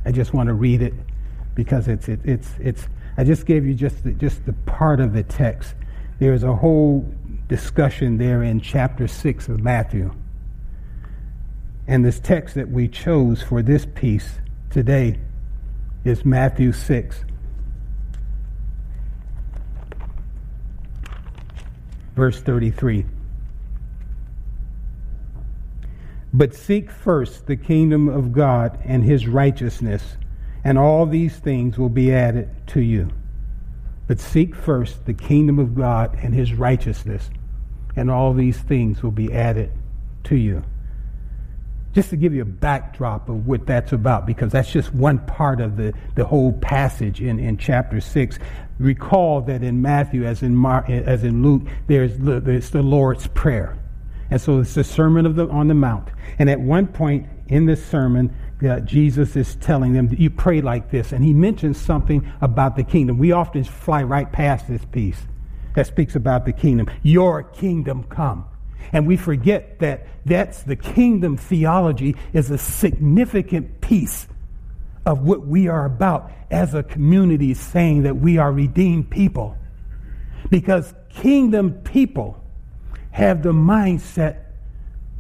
I 0.05 0.13
just 0.13 0.33
want 0.33 0.47
to 0.47 0.55
read 0.55 0.83
it 0.83 0.95
because 1.55 1.89
it's, 1.89 2.09
it, 2.09 2.21
it's, 2.25 2.49
it's, 2.61 2.89
I 3.17 3.25
just 3.25 3.45
gave 3.45 3.67
you 3.67 3.75
just 3.75 4.05
the, 4.05 4.13
just 4.13 4.47
the 4.47 4.53
part 4.53 5.01
of 5.01 5.13
the 5.13 5.25
text. 5.25 5.75
There's 6.21 6.45
a 6.45 6.55
whole 6.55 7.13
discussion 7.49 8.17
there 8.17 8.43
in 8.45 8.61
chapter 8.61 9.09
6 9.09 9.49
of 9.49 9.61
Matthew. 9.61 10.15
And 11.89 12.05
this 12.05 12.21
text 12.21 12.55
that 12.55 12.69
we 12.69 12.89
chose 12.89 13.43
for 13.43 13.63
this 13.63 13.87
piece 13.95 14.39
today 14.71 15.19
is 16.07 16.25
Matthew 16.25 16.73
6. 16.73 17.25
Verse 22.15 22.41
33. 22.41 23.05
But 26.33 26.55
seek 26.55 26.91
first 26.91 27.47
the 27.47 27.57
kingdom 27.57 28.09
of 28.09 28.33
God 28.33 28.79
and 28.85 29.03
his 29.03 29.27
righteousness, 29.27 30.17
and 30.65 30.79
all 30.79 31.07
these 31.07 31.37
things 31.37 31.79
will 31.79 31.89
be 31.89 32.13
added 32.13 32.51
to 32.69 32.81
you. 32.81 33.11
But 34.07 34.21
seek 34.21 34.55
first 34.55 35.07
the 35.07 35.15
kingdom 35.15 35.59
of 35.59 35.75
God 35.75 36.17
and 36.23 36.35
his 36.35 36.53
righteousness, 36.53 37.31
and 37.97 38.11
all 38.11 38.33
these 38.33 38.59
things 38.59 39.03
will 39.03 39.11
be 39.11 39.33
added 39.33 39.73
to 40.25 40.37
you. 40.37 40.63
Just 41.97 42.11
to 42.11 42.17
give 42.17 42.35
you 42.35 42.43
a 42.43 42.45
backdrop 42.45 43.31
of 43.31 43.47
what 43.47 43.65
that's 43.65 43.91
about, 43.95 44.27
because 44.27 44.53
that's 44.53 44.71
just 44.71 44.95
one 44.95 45.19
part 45.21 45.63
of 45.63 45.79
the, 45.79 45.95
the 46.15 46.27
whole 46.27 46.53
passage 46.53 47.23
in, 47.23 47.39
in 47.39 47.57
chapter 47.57 48.03
6. 48.03 48.39
Recall 48.79 49.41
that 49.41 49.63
in 49.63 49.81
Matthew, 49.81 50.27
as 50.27 50.43
in, 50.43 50.55
Mark, 50.55 50.91
as 50.91 51.25
in 51.25 51.43
Luke, 51.43 51.63
there's, 51.87 52.13
there's 52.19 52.69
the 52.69 52.83
Lord's 52.83 53.29
Prayer. 53.29 53.79
And 54.31 54.39
so 54.39 54.61
it's 54.61 54.75
the 54.75 54.85
Sermon 54.85 55.25
of 55.25 55.37
the, 55.37 55.49
on 55.49 55.69
the 55.69 55.75
Mount. 55.75 56.11
And 56.39 56.51
at 56.51 56.61
one 56.61 56.87
point 56.87 57.29
in 57.49 57.65
this 57.65 57.83
sermon, 57.87 58.37
uh, 58.63 58.81
Jesus 58.81 59.35
is 59.35 59.55
telling 59.55 59.95
them, 59.95 60.15
you 60.19 60.29
pray 60.29 60.61
like 60.61 60.91
this. 60.91 61.13
And 61.13 61.25
he 61.25 61.33
mentions 61.33 61.81
something 61.81 62.31
about 62.43 62.77
the 62.77 62.85
kingdom. 62.85 63.17
We 63.17 63.33
often 63.33 63.65
fly 63.65 64.03
right 64.03 64.31
past 64.31 64.69
this 64.69 64.85
piece 64.85 65.23
that 65.75 65.87
speaks 65.87 66.15
about 66.15 66.45
the 66.45 66.53
kingdom. 66.53 66.91
Your 67.03 67.43
kingdom 67.43 68.05
come. 68.05 68.45
And 68.93 69.07
we 69.07 69.17
forget 69.17 69.79
that 69.81 70.07
that's 70.25 70.63
the 70.63 70.77
kingdom 70.77 71.37
theology 71.37 72.17
is 72.33 72.51
a 72.51 72.59
significant 72.59 73.81
piece 73.81 74.27
of 75.05 75.21
what 75.21 75.47
we 75.47 75.69
are 75.69 75.85
about 75.85 76.31
as 76.51 76.75
a 76.75 76.83
community, 76.83 77.55
saying 77.55 78.03
that 78.03 78.17
we 78.17 78.39
are 78.39 78.53
redeemed 78.53 79.11
people. 79.11 79.57
Because 80.51 80.93
kingdom 81.09 81.73
people 81.73 82.43
have 83.13 83.43
the 83.43 83.53
mindset 83.53 84.43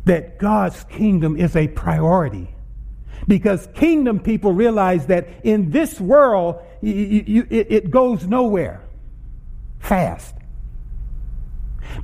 that 0.04 0.38
God's 0.38 0.84
kingdom 0.84 1.36
is 1.36 1.56
a 1.56 1.68
priority. 1.68 2.54
Because 3.26 3.66
kingdom 3.74 4.20
people 4.20 4.52
realize 4.52 5.06
that 5.06 5.28
in 5.42 5.70
this 5.70 6.00
world, 6.00 6.62
you, 6.80 7.24
you, 7.26 7.46
it, 7.50 7.66
it 7.70 7.90
goes 7.90 8.26
nowhere 8.26 8.82
fast. 9.78 10.34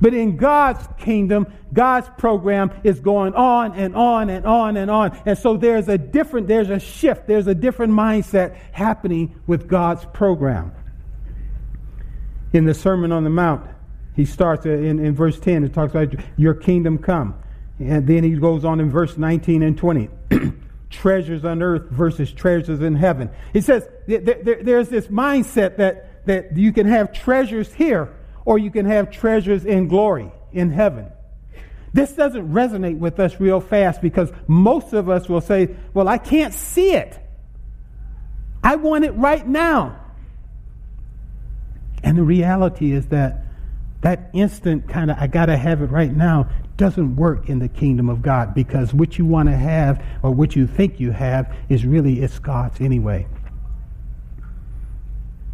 But 0.03 0.13
in 0.13 0.35
God's 0.35 0.85
kingdom, 0.97 1.47
God's 1.71 2.09
program 2.17 2.73
is 2.83 2.99
going 2.99 3.35
on 3.35 3.75
and 3.75 3.95
on 3.95 4.29
and 4.29 4.45
on 4.45 4.75
and 4.75 4.91
on. 4.91 5.17
And 5.25 5.37
so 5.37 5.55
there's 5.55 5.87
a 5.87 5.97
different, 5.97 6.49
there's 6.49 6.69
a 6.69 6.77
shift, 6.77 7.25
there's 7.25 7.47
a 7.47 7.55
different 7.55 7.93
mindset 7.93 8.57
happening 8.73 9.39
with 9.47 9.69
God's 9.69 10.03
program. 10.03 10.73
In 12.51 12.65
the 12.65 12.73
Sermon 12.73 13.13
on 13.13 13.23
the 13.23 13.29
Mount, 13.29 13.65
he 14.13 14.25
starts 14.25 14.65
uh, 14.65 14.71
in, 14.71 14.99
in 14.99 15.15
verse 15.15 15.39
10, 15.39 15.63
it 15.63 15.73
talks 15.73 15.95
about 15.95 16.13
your 16.35 16.53
kingdom 16.53 16.97
come. 16.97 17.35
And 17.79 18.05
then 18.05 18.25
he 18.25 18.31
goes 18.31 18.65
on 18.65 18.81
in 18.81 18.91
verse 18.91 19.17
19 19.17 19.63
and 19.63 19.77
20. 19.77 20.09
treasures 20.89 21.45
on 21.45 21.63
earth 21.63 21.89
versus 21.89 22.29
treasures 22.33 22.81
in 22.81 22.95
heaven. 22.95 23.29
He 23.53 23.61
says 23.61 23.87
there's 24.05 24.89
this 24.89 25.07
mindset 25.07 25.77
that, 25.77 26.25
that 26.25 26.57
you 26.57 26.73
can 26.73 26.87
have 26.87 27.13
treasures 27.13 27.73
here 27.73 28.13
or 28.45 28.57
you 28.57 28.71
can 28.71 28.85
have 28.85 29.11
treasures 29.11 29.65
in 29.65 29.87
glory 29.87 30.31
in 30.51 30.69
heaven. 30.69 31.07
This 31.93 32.13
doesn't 32.13 32.51
resonate 32.51 32.97
with 32.97 33.19
us 33.19 33.39
real 33.39 33.59
fast 33.59 34.01
because 34.01 34.31
most 34.47 34.93
of 34.93 35.09
us 35.09 35.29
will 35.29 35.41
say, 35.41 35.75
Well, 35.93 36.07
I 36.07 36.17
can't 36.17 36.53
see 36.53 36.93
it. 36.93 37.19
I 38.63 38.77
want 38.77 39.05
it 39.05 39.11
right 39.11 39.45
now. 39.47 39.99
And 42.03 42.17
the 42.17 42.23
reality 42.23 42.91
is 42.91 43.07
that 43.07 43.45
that 44.01 44.29
instant 44.33 44.89
kind 44.89 45.11
of, 45.11 45.17
I 45.19 45.27
got 45.27 45.45
to 45.45 45.55
have 45.55 45.81
it 45.81 45.85
right 45.85 46.13
now, 46.13 46.49
doesn't 46.75 47.15
work 47.15 47.49
in 47.49 47.59
the 47.59 47.69
kingdom 47.69 48.09
of 48.09 48.21
God 48.21 48.53
because 48.53 48.93
what 48.93 49.17
you 49.17 49.25
want 49.25 49.47
to 49.47 49.55
have 49.55 50.03
or 50.23 50.31
what 50.31 50.55
you 50.55 50.67
think 50.67 50.99
you 50.99 51.11
have 51.11 51.55
is 51.69 51.85
really, 51.85 52.21
it's 52.21 52.39
God's 52.39 52.81
anyway. 52.81 53.27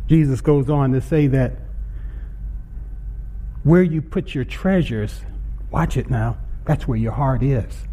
Jesus 0.08 0.41
goes 0.41 0.69
on 0.69 0.93
to 0.93 1.01
say 1.01 1.27
that 1.27 1.58
where 3.63 3.83
you 3.83 4.01
put 4.01 4.33
your 4.33 4.45
treasures, 4.45 5.21
watch 5.71 5.97
it 5.97 6.09
now, 6.09 6.37
that's 6.65 6.87
where 6.87 6.97
your 6.97 7.11
heart 7.11 7.43
is. 7.43 7.87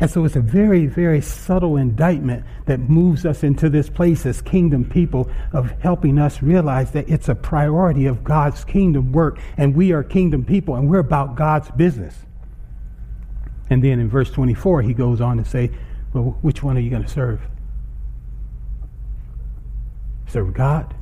And 0.00 0.10
so 0.10 0.24
it's 0.24 0.36
a 0.36 0.40
very, 0.40 0.86
very 0.86 1.20
subtle 1.20 1.76
indictment 1.76 2.44
that 2.66 2.80
moves 2.80 3.24
us 3.24 3.44
into 3.44 3.70
this 3.70 3.88
place 3.88 4.26
as 4.26 4.42
kingdom 4.42 4.84
people 4.84 5.30
of 5.52 5.70
helping 5.80 6.18
us 6.18 6.42
realize 6.42 6.90
that 6.92 7.08
it's 7.08 7.28
a 7.28 7.34
priority 7.34 8.06
of 8.06 8.24
God's 8.24 8.64
kingdom 8.64 9.12
work, 9.12 9.38
and 9.56 9.74
we 9.74 9.92
are 9.92 10.02
kingdom 10.02 10.44
people, 10.44 10.74
and 10.74 10.90
we're 10.90 10.98
about 10.98 11.36
God's 11.36 11.70
business. 11.72 12.16
And 13.70 13.82
then 13.82 14.00
in 14.00 14.08
verse 14.08 14.30
24, 14.30 14.82
he 14.82 14.94
goes 14.94 15.20
on 15.20 15.36
to 15.38 15.44
say, 15.44 15.70
Well, 16.12 16.38
which 16.42 16.62
one 16.62 16.76
are 16.76 16.80
you 16.80 16.90
going 16.90 17.04
to 17.04 17.08
serve? 17.08 17.40
Serve 20.26 20.52
God? 20.52 20.92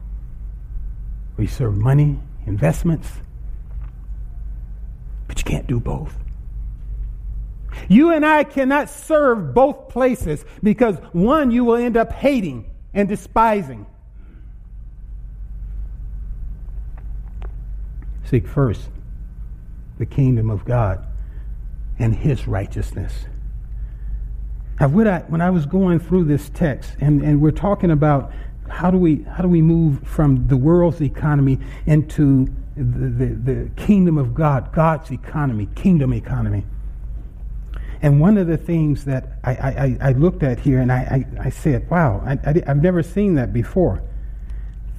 You 1.39 1.47
serve 1.47 1.77
money? 1.77 2.21
Investments. 2.47 3.11
But 5.29 5.39
you 5.39 5.45
can't 5.45 5.67
do 5.67 5.81
both. 5.81 6.17
You 7.89 8.13
and 8.13 8.25
I 8.25 8.45
cannot 8.45 8.91
serve 8.91 9.55
both 9.55 9.89
places 9.89 10.45
because 10.63 10.97
one 11.13 11.51
you 11.51 11.65
will 11.65 11.77
end 11.77 11.97
up 11.97 12.13
hating 12.13 12.71
and 12.93 13.09
despising. 13.09 13.87
Seek 18.25 18.47
first 18.47 18.89
the 19.99 20.07
kingdom 20.07 20.51
of 20.51 20.65
God 20.65 21.07
and 21.99 22.15
his 22.15 22.49
righteousness. 22.49 23.27
Now, 24.81 24.89
when 24.89 25.07
I, 25.07 25.21
when 25.21 25.41
I 25.41 25.51
was 25.51 25.67
going 25.67 26.01
through 26.01 26.25
this 26.25 26.49
text, 26.51 26.97
and, 27.01 27.23
and 27.23 27.41
we're 27.41 27.51
talking 27.53 27.91
about 27.91 28.33
how 28.73 28.91
do 28.91 28.97
we 28.97 29.23
how 29.25 29.43
do 29.43 29.49
we 29.49 29.61
move 29.63 30.01
from 30.03 30.49
the 30.49 30.57
world's 30.57 31.03
economy 31.03 31.59
into 31.87 32.49
the, 32.75 33.09
the, 33.09 33.27
the 33.35 33.71
kingdom 33.77 34.17
of 34.17 34.35
God, 34.35 34.73
God's 34.73 35.11
economy, 35.11 35.69
kingdom 35.75 36.13
economy? 36.15 36.65
And 38.01 38.19
one 38.21 38.39
of 38.39 38.49
the 38.49 38.57
things 38.57 39.05
that 39.05 39.39
I, 39.45 39.53
I, 39.53 39.99
I 40.09 40.13
looked 40.13 40.43
at 40.43 40.59
here 40.59 40.81
and 40.81 40.91
I, 40.91 41.25
I, 41.39 41.47
I 41.47 41.51
said, 41.51 41.89
wow, 41.89 42.21
I, 42.27 42.33
I, 42.33 42.63
I've 42.67 42.83
never 42.83 43.03
seen 43.03 43.37
that 43.37 43.53
before. 43.53 44.03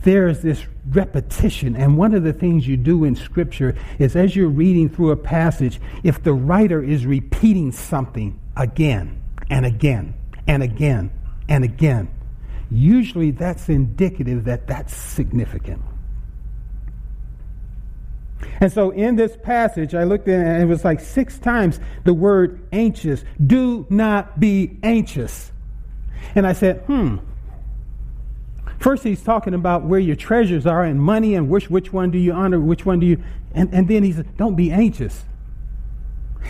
There 0.04 0.28
is 0.28 0.42
this 0.42 0.66
repetition. 0.90 1.76
And 1.76 1.98
one 1.98 2.14
of 2.14 2.24
the 2.24 2.32
things 2.32 2.66
you 2.66 2.78
do 2.78 3.04
in 3.04 3.16
Scripture 3.16 3.76
is 4.00 4.16
as 4.16 4.36
you're 4.36 4.48
reading 4.48 4.88
through 4.88 5.12
a 5.12 5.18
passage, 5.18 5.82
if 6.04 6.24
the 6.24 6.34
writer 6.34 6.82
is 6.82 7.06
repeating 7.06 7.74
something 7.74 8.40
again 8.56 9.22
and 9.50 9.66
again 9.66 10.14
and 10.48 10.64
again 10.64 11.12
and 11.50 11.64
again, 11.66 12.10
usually 12.74 13.32
that's 13.32 13.70
indicative 13.70 14.46
that 14.46 14.68
that's 14.68 14.96
significant. 14.96 15.82
And 18.60 18.72
so 18.72 18.92
in 18.92 19.16
this 19.16 19.38
passage, 19.42 19.96
I 19.96 20.04
looked 20.04 20.28
it 20.28 20.34
and 20.34 20.62
it 20.62 20.66
was 20.66 20.84
like 20.84 21.00
six 21.00 21.40
times 21.40 21.80
the 22.04 22.14
word 22.14 22.66
anxious. 22.72 23.24
Do 23.46 23.86
not 23.90 24.40
be 24.40 24.78
anxious. 24.84 25.52
And 26.36 26.46
I 26.48 26.54
said, 26.54 26.78
hmm. 26.86 27.18
First, 28.80 29.04
he's 29.04 29.24
talking 29.24 29.54
about 29.54 29.84
where 29.84 30.00
your 30.00 30.16
treasures 30.16 30.66
are 30.66 30.84
and 30.84 31.00
money 31.00 31.36
and 31.36 31.50
which, 31.50 31.70
which 31.70 31.94
one 31.94 32.12
do 32.12 32.18
you 32.18 32.34
honor, 32.34 32.60
which 32.60 32.86
one 32.86 33.00
do 33.00 33.06
you. 33.06 33.24
And, 33.54 33.74
and 33.74 33.88
then 33.88 34.04
he 34.04 34.12
said, 34.12 34.36
don't 34.36 34.56
be 34.56 34.72
anxious. 34.72 35.24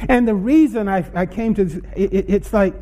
And 0.10 0.28
the 0.28 0.34
reason 0.34 0.88
I, 0.88 1.06
I 1.14 1.26
came 1.28 1.54
to 1.56 1.66
this, 1.66 1.84
it, 1.96 2.26
it's 2.28 2.54
like 2.54 2.74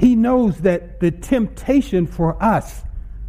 he 0.00 0.16
knows 0.16 0.56
that 0.62 0.98
the 0.98 1.10
temptation 1.10 2.06
for 2.06 2.42
us, 2.42 2.82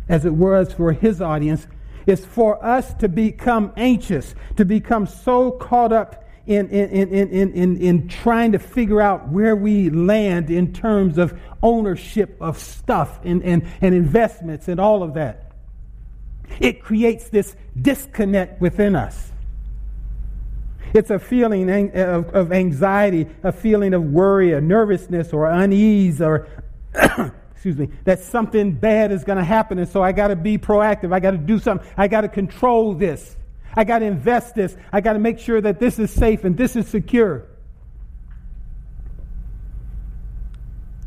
as 0.07 0.23
it 0.23 0.33
was 0.33 0.71
for 0.71 0.93
his 0.93 1.21
audience, 1.21 1.67
is 2.07 2.23
for 2.23 2.63
us 2.63 2.93
to 2.95 3.09
become 3.09 3.73
anxious, 3.75 4.33
to 4.55 4.63
become 4.63 5.05
so 5.05 5.51
caught 5.51 5.91
up 5.91 6.25
in, 6.47 6.69
in, 6.69 6.89
in, 6.89 7.29
in, 7.29 7.53
in, 7.53 7.77
in 7.77 8.07
trying 8.07 8.53
to 8.53 8.59
figure 8.59 9.01
out 9.01 9.27
where 9.27 9.53
we 9.53 9.89
land 9.89 10.49
in 10.49 10.71
terms 10.71 11.17
of 11.17 11.37
ownership 11.61 12.37
of 12.39 12.57
stuff 12.57 13.19
and, 13.25 13.43
and, 13.43 13.67
and 13.81 13.93
investments 13.93 14.69
and 14.69 14.79
all 14.79 15.03
of 15.03 15.15
that. 15.15 15.51
It 16.61 16.81
creates 16.81 17.27
this 17.27 17.53
disconnect 17.79 18.61
within 18.61 18.95
us. 18.95 19.30
It's 20.93 21.09
a 21.09 21.19
feeling 21.19 21.69
of 21.95 22.51
anxiety, 22.51 23.27
a 23.43 23.51
feeling 23.51 23.93
of 23.93 24.03
worry, 24.03 24.53
a 24.53 24.61
nervousness, 24.61 25.33
or 25.33 25.49
unease, 25.49 26.21
or 26.21 26.47
excuse 27.51 27.77
me, 27.77 27.89
that 28.03 28.19
something 28.19 28.73
bad 28.73 29.11
is 29.11 29.23
going 29.23 29.37
to 29.37 29.43
happen. 29.43 29.79
And 29.79 29.87
so 29.87 30.01
I 30.01 30.11
got 30.11 30.27
to 30.27 30.35
be 30.35 30.57
proactive. 30.57 31.13
I 31.13 31.19
got 31.19 31.31
to 31.31 31.37
do 31.37 31.59
something. 31.59 31.87
I 31.95 32.07
got 32.07 32.21
to 32.21 32.27
control 32.27 32.93
this. 32.93 33.37
I 33.73 33.83
got 33.83 33.99
to 33.99 34.05
invest 34.05 34.55
this. 34.55 34.75
I 34.91 34.99
got 35.01 35.13
to 35.13 35.19
make 35.19 35.39
sure 35.39 35.61
that 35.61 35.79
this 35.79 35.97
is 35.99 36.11
safe 36.11 36.43
and 36.43 36.57
this 36.57 36.75
is 36.75 36.87
secure. 36.87 37.45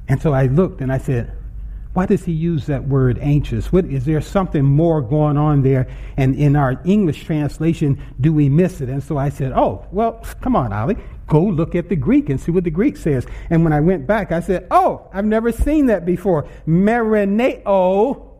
And 0.08 0.20
so 0.20 0.32
I 0.32 0.46
looked 0.46 0.80
and 0.80 0.92
I 0.92 0.98
said, 0.98 1.36
why 1.94 2.06
does 2.06 2.24
he 2.24 2.32
use 2.32 2.66
that 2.66 2.86
word 2.88 3.18
anxious? 3.20 3.72
What, 3.72 3.86
is 3.86 4.04
there 4.04 4.20
something 4.20 4.64
more 4.64 5.00
going 5.00 5.36
on 5.36 5.62
there? 5.62 5.86
And 6.16 6.34
in 6.34 6.56
our 6.56 6.80
English 6.84 7.24
translation, 7.24 8.02
do 8.20 8.32
we 8.32 8.48
miss 8.48 8.80
it? 8.80 8.88
And 8.88 9.02
so 9.02 9.16
I 9.16 9.28
said, 9.28 9.52
oh, 9.52 9.86
well, 9.92 10.24
come 10.40 10.56
on, 10.56 10.72
Ollie. 10.72 10.98
Go 11.28 11.40
look 11.40 11.74
at 11.74 11.88
the 11.88 11.96
Greek 11.96 12.28
and 12.28 12.40
see 12.40 12.50
what 12.50 12.64
the 12.64 12.70
Greek 12.70 12.96
says. 12.96 13.26
And 13.48 13.64
when 13.64 13.72
I 13.72 13.80
went 13.80 14.06
back, 14.06 14.30
I 14.30 14.40
said, 14.40 14.66
Oh, 14.70 15.08
I've 15.10 15.24
never 15.24 15.52
seen 15.52 15.86
that 15.86 16.04
before. 16.04 16.46
merimnao 16.66 18.30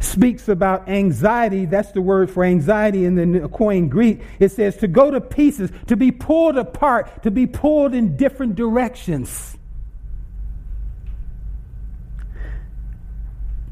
speaks 0.00 0.48
about 0.48 0.88
anxiety. 0.88 1.64
That's 1.64 1.92
the 1.92 2.00
word 2.00 2.30
for 2.30 2.44
anxiety 2.44 3.04
in 3.04 3.14
the 3.14 3.48
Koine 3.48 3.88
Greek. 3.88 4.20
It 4.38 4.50
says 4.50 4.76
to 4.78 4.88
go 4.88 5.10
to 5.10 5.20
pieces, 5.20 5.70
to 5.86 5.96
be 5.96 6.10
pulled 6.10 6.56
apart, 6.56 7.22
to 7.22 7.30
be 7.30 7.46
pulled 7.46 7.94
in 7.94 8.16
different 8.16 8.54
directions. 8.54 9.57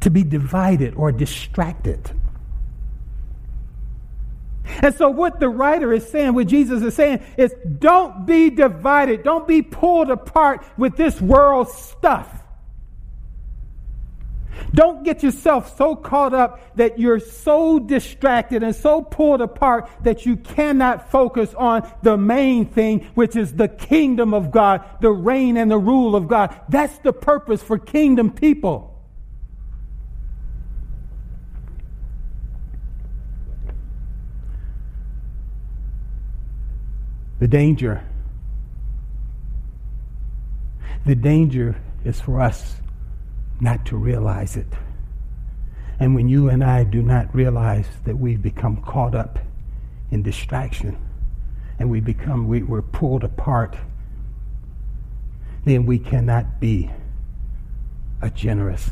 To 0.07 0.11
be 0.11 0.23
divided 0.23 0.95
or 0.95 1.11
distracted. 1.11 2.13
And 4.81 4.95
so, 4.95 5.09
what 5.11 5.41
the 5.41 5.49
writer 5.49 5.93
is 5.93 6.09
saying, 6.09 6.33
what 6.35 6.47
Jesus 6.47 6.81
is 6.81 6.95
saying, 6.95 7.25
is 7.37 7.53
don't 7.81 8.25
be 8.25 8.51
divided. 8.51 9.25
Don't 9.25 9.49
be 9.49 9.63
pulled 9.63 10.09
apart 10.09 10.65
with 10.79 10.97
this 10.97 11.21
world 11.21 11.71
stuff. 11.71 12.41
Don't 14.73 15.03
get 15.03 15.25
yourself 15.25 15.77
so 15.77 15.97
caught 15.97 16.33
up 16.33 16.77
that 16.77 17.01
you're 17.01 17.19
so 17.19 17.81
distracted 17.81 18.63
and 18.63 18.77
so 18.77 19.03
pulled 19.03 19.41
apart 19.41 19.91
that 20.05 20.25
you 20.25 20.37
cannot 20.37 21.11
focus 21.11 21.53
on 21.55 21.91
the 22.05 22.17
main 22.17 22.67
thing, 22.67 23.09
which 23.15 23.35
is 23.35 23.55
the 23.55 23.67
kingdom 23.67 24.35
of 24.35 24.53
God, 24.53 24.85
the 25.01 25.11
reign 25.11 25.57
and 25.57 25.69
the 25.69 25.79
rule 25.79 26.15
of 26.15 26.29
God. 26.29 26.59
That's 26.69 26.97
the 26.99 27.13
purpose 27.13 27.61
for 27.61 27.77
kingdom 27.77 28.31
people. 28.31 28.96
The 37.39 37.49
danger. 37.49 38.03
The 41.05 41.15
danger 41.15 41.77
is 42.05 42.21
for 42.21 42.41
us 42.41 42.77
not 43.61 43.85
to 43.87 43.97
realize 43.97 44.57
it. 44.57 44.67
And 45.99 46.15
when 46.15 46.29
you 46.29 46.49
and 46.49 46.63
I 46.63 46.85
do 46.85 47.03
not 47.03 47.35
realize 47.35 47.87
that 48.05 48.17
we've 48.17 48.41
become 48.41 48.83
caught 48.83 49.15
up 49.15 49.39
in 50.11 50.23
distraction 50.23 50.99
and 51.79 51.91
we 51.91 52.01
become, 52.01 52.49
we, 52.49 52.63
we're 52.63 52.83
pulled 52.83 53.25
apart, 53.25 53.77
then 55.65 55.85
we 55.85 55.99
cannot 55.99 56.61
be 56.61 56.91
a 58.23 58.31
generous 58.31 58.91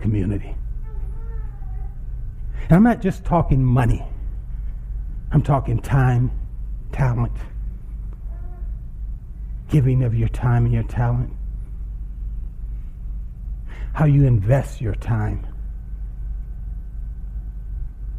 community. 0.00 0.54
And 2.64 2.72
I'm 2.72 2.82
not 2.82 3.00
just 3.00 3.24
talking 3.24 3.62
money, 3.64 4.04
I'm 5.30 5.42
talking 5.42 5.80
time, 5.80 6.30
talent, 6.92 7.32
giving 9.74 10.04
of 10.04 10.14
your 10.14 10.28
time 10.28 10.64
and 10.64 10.72
your 10.72 10.84
talent 10.84 11.32
how 13.94 14.04
you 14.04 14.24
invest 14.24 14.80
your 14.80 14.94
time. 14.94 15.46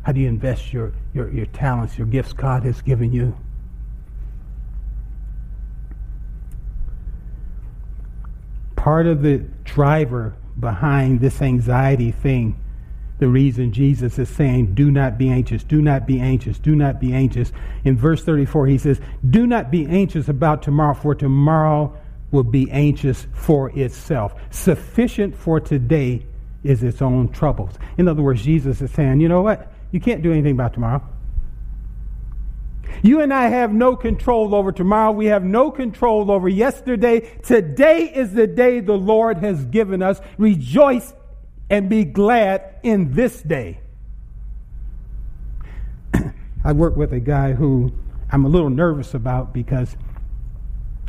How 0.03 0.12
do 0.13 0.21
you 0.21 0.27
invest 0.27 0.74
your, 0.74 0.93
your, 1.13 1.31
your 1.31 1.45
talents, 1.47 1.97
your 1.97 2.07
gifts 2.07 2.33
God 2.33 2.63
has 2.63 2.81
given 2.81 3.12
you? 3.12 3.38
Part 8.75 9.05
of 9.05 9.21
the 9.21 9.39
driver 9.65 10.35
behind 10.59 11.19
this 11.19 11.41
anxiety 11.41 12.12
thing, 12.12 12.57
the 13.17 13.27
reason 13.27 13.72
Jesus 13.72 14.19
is 14.19 14.29
saying, 14.29 14.75
do 14.75 14.91
not 14.91 15.17
be 15.17 15.29
anxious, 15.29 15.63
do 15.63 15.81
not 15.81 16.05
be 16.05 16.19
anxious, 16.19 16.60
do 16.60 16.75
not 16.75 17.00
be 17.00 17.13
anxious. 17.13 17.51
In 17.86 17.95
verse 17.95 18.24
34, 18.24 18.67
he 18.67 18.77
says, 18.77 19.00
do 19.29 19.48
not 19.48 19.72
be 19.72 19.86
anxious 19.86 20.27
about 20.27 20.62
tomorrow, 20.62 20.93
for 20.93 21.15
tomorrow 21.15 21.95
will 22.31 22.43
be 22.43 22.69
anxious 22.72 23.27
for 23.34 23.69
itself. 23.77 24.36
Sufficient 24.50 25.36
for 25.36 25.60
today 25.60 26.25
is 26.63 26.84
its 26.84 27.01
own 27.01 27.30
troubles. 27.30 27.71
In 27.97 28.08
other 28.08 28.21
words, 28.21 28.43
Jesus 28.43 28.82
is 28.82 28.91
saying, 28.91 29.21
you 29.21 29.30
know 29.30 29.41
what? 29.41 29.71
You 29.91 30.01
can't 30.01 30.21
do 30.21 30.34
anything 30.34 30.51
about 30.51 30.73
tomorrow. 30.73 31.01
You 33.01 33.21
and 33.21 33.34
I 33.34 33.47
have 33.47 33.71
no 33.71 33.95
control 33.95 34.56
over 34.56 34.71
tomorrow. 34.71 35.12
We 35.12 35.28
have 35.28 35.43
no 35.43 35.71
control 35.71 36.32
over 36.32 36.49
yesterday. 36.49 37.21
Today 37.43 38.04
is 38.04 38.34
the 38.34 38.47
day 38.47 38.80
the 38.80 38.97
Lord 38.97 39.38
has 39.38 39.63
given 39.65 40.01
us. 40.01 40.19
Rejoice 40.38 41.13
and 41.69 41.89
be 41.89 42.04
glad 42.04 42.75
in 42.84 43.13
this 43.13 43.41
day. 43.41 43.80
I 46.63 46.71
work 46.73 46.95
with 46.95 47.13
a 47.13 47.19
guy 47.19 47.54
who 47.54 47.91
I'm 48.32 48.45
a 48.45 48.49
little 48.49 48.69
nervous 48.69 49.13
about 49.13 49.54
because 49.54 49.95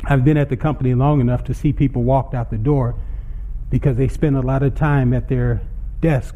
I've 0.05 0.23
been 0.23 0.37
at 0.37 0.49
the 0.49 0.57
company 0.57 0.93
long 0.93 1.21
enough 1.21 1.43
to 1.45 1.53
see 1.53 1.73
people 1.73 2.03
walked 2.03 2.33
out 2.33 2.49
the 2.49 2.57
door 2.57 2.95
because 3.69 3.97
they 3.97 4.07
spend 4.07 4.37
a 4.37 4.41
lot 4.41 4.63
of 4.63 4.75
time 4.75 5.13
at 5.13 5.27
their 5.27 5.61
desk 6.01 6.35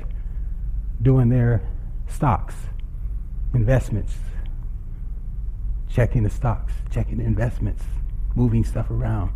doing 1.01 1.29
their 1.29 1.61
stocks, 2.07 2.55
investments, 3.53 4.15
checking 5.89 6.23
the 6.23 6.29
stocks, 6.29 6.73
checking 6.89 7.17
the 7.17 7.23
investments, 7.23 7.83
moving 8.35 8.63
stuff 8.63 8.89
around. 8.89 9.31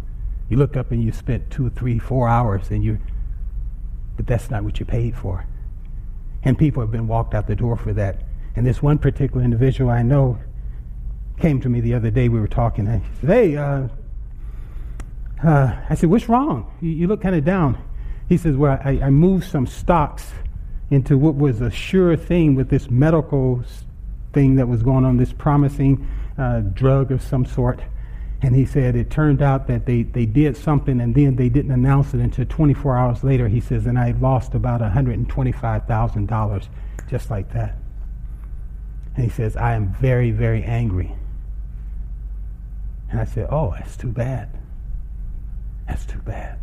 You 0.49 0.57
look 0.57 0.75
up 0.77 0.91
and 0.91 1.03
you 1.03 1.11
spent 1.11 1.49
two, 1.49 1.69
three, 1.69 1.99
four 1.99 2.27
hours 2.27 2.69
and 2.69 2.83
you, 2.83 2.99
but 4.15 4.27
that's 4.27 4.49
not 4.49 4.63
what 4.63 4.79
you 4.79 4.85
paid 4.85 5.15
for. 5.15 5.45
And 6.43 6.57
people 6.57 6.81
have 6.81 6.91
been 6.91 7.07
walked 7.07 7.33
out 7.33 7.47
the 7.47 7.55
door 7.55 7.75
for 7.75 7.93
that. 7.93 8.21
And 8.55 8.65
this 8.65 8.81
one 8.81 8.97
particular 8.97 9.43
individual 9.43 9.89
I 9.89 10.01
know 10.01 10.39
came 11.39 11.59
to 11.61 11.69
me 11.69 11.81
the 11.81 11.93
other 11.93 12.09
day. 12.09 12.29
We 12.29 12.39
were 12.39 12.47
talking. 12.47 12.87
And 12.87 13.03
he 13.03 13.09
said, 13.19 13.29
"Hey, 13.29 13.57
uh, 13.57 13.87
uh, 15.43 15.75
I 15.89 15.95
said, 15.95 16.09
What's 16.09 16.29
wrong? 16.29 16.71
You, 16.81 16.91
you 16.91 17.07
look 17.07 17.21
kind 17.21 17.35
of 17.35 17.43
down. 17.43 17.77
He 18.29 18.37
says, 18.37 18.55
Well, 18.55 18.79
I, 18.83 18.99
I, 19.03 19.09
moved 19.09 19.49
some 19.49 19.67
stocks 19.67 20.31
into 20.89 21.17
what 21.17 21.35
was 21.35 21.61
a 21.61 21.69
sure 21.69 22.15
thing 22.15 22.55
with 22.55 22.69
this 22.69 22.89
medical 22.89 23.63
thing 24.33 24.55
that 24.55 24.67
was 24.67 24.81
going 24.81 25.05
on, 25.05 25.17
this 25.17 25.33
promising 25.33 26.07
uh, 26.37 26.61
drug 26.61 27.11
of 27.11 27.21
some 27.21 27.45
sort. 27.45 27.81
And 28.45 28.55
he 28.55 28.63
said 28.63 28.95
it 28.95 29.09
turned 29.09 29.41
out 29.41 29.65
that 29.65 29.87
they, 29.87 30.03
they 30.03 30.27
did 30.27 30.55
something 30.55 31.01
and 31.01 31.15
then 31.15 31.35
they 31.35 31.49
didn't 31.49 31.71
announce 31.71 32.13
it 32.13 32.19
until 32.19 32.45
24 32.45 32.95
hours 32.95 33.23
later. 33.23 33.47
He 33.47 33.59
says, 33.59 33.87
and 33.87 33.97
I 33.97 34.11
lost 34.11 34.53
about 34.53 34.81
$125,000 34.81 36.67
just 37.09 37.31
like 37.31 37.51
that. 37.53 37.75
And 39.15 39.23
he 39.23 39.31
says, 39.31 39.57
I 39.57 39.73
am 39.73 39.91
very, 39.93 40.29
very 40.29 40.61
angry. 40.61 41.15
And 43.09 43.19
I 43.19 43.25
said, 43.25 43.47
Oh, 43.49 43.73
that's 43.75 43.97
too 43.97 44.11
bad. 44.11 44.55
That's 45.87 46.05
too 46.05 46.19
bad. 46.19 46.59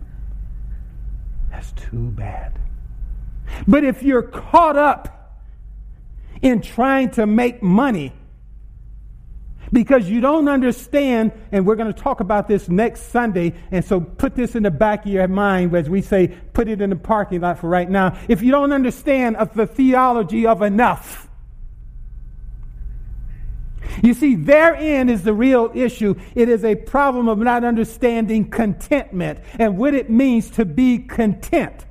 That's 1.51 1.73
too 1.73 2.13
bad. 2.13 2.61
But 3.67 3.83
if 3.83 4.05
you're 4.05 4.23
caught 4.23 4.77
up 4.77 5.43
in 6.43 6.61
trying 6.61 7.11
to 7.11 7.27
make 7.27 7.61
money 7.61 8.13
because 9.73 10.09
you 10.09 10.21
don't 10.21 10.49
understand, 10.49 11.33
and 11.51 11.67
we're 11.67 11.77
going 11.77 11.93
to 11.93 11.99
talk 11.99 12.21
about 12.21 12.47
this 12.47 12.69
next 12.69 13.11
Sunday, 13.11 13.55
and 13.71 13.85
so 13.85 14.01
put 14.01 14.35
this 14.35 14.55
in 14.55 14.63
the 14.65 14.71
back 14.71 15.07
of 15.07 15.13
your 15.13 15.27
mind 15.29 15.75
as 15.75 15.89
we 15.89 16.03
say, 16.03 16.29
put 16.53 16.69
it 16.69 16.81
in 16.81 16.91
the 16.91 16.97
parking 16.97 17.41
lot 17.41 17.59
for 17.59 17.69
right 17.69 17.89
now. 17.89 18.19
If 18.29 18.43
you 18.43 18.51
don't 18.51 18.73
understand 18.73 19.37
of 19.37 19.55
the 19.55 19.67
theology 19.67 20.47
of 20.47 20.63
enough, 20.63 21.29
you 24.03 24.15
see, 24.15 24.37
therein 24.37 25.09
is 25.09 25.23
the 25.23 25.35
real 25.35 25.71
issue. 25.75 26.15
It 26.35 26.49
is 26.49 26.65
a 26.65 26.75
problem 26.75 27.29
of 27.29 27.39
not 27.39 27.65
understanding 27.65 28.51
contentment 28.51 29.41
and 29.59 29.77
what 29.77 29.95
it 29.95 30.09
means 30.09 30.51
to 30.51 30.65
be 30.65 30.99
content. 30.99 31.85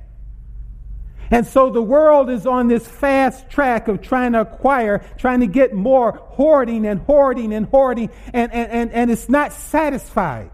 And 1.32 1.46
so 1.46 1.70
the 1.70 1.82
world 1.82 2.28
is 2.28 2.46
on 2.46 2.68
this 2.68 2.86
fast 2.86 3.48
track 3.48 3.88
of 3.88 4.02
trying 4.02 4.32
to 4.32 4.42
acquire, 4.42 5.02
trying 5.16 5.40
to 5.40 5.46
get 5.46 5.72
more, 5.72 6.12
hoarding 6.12 6.86
and 6.86 7.00
hoarding 7.00 7.54
and 7.54 7.64
hoarding, 7.66 8.10
and, 8.34 8.52
and, 8.52 8.70
and, 8.70 8.92
and 8.92 9.10
it's 9.10 9.30
not 9.30 9.54
satisfied. 9.54 10.50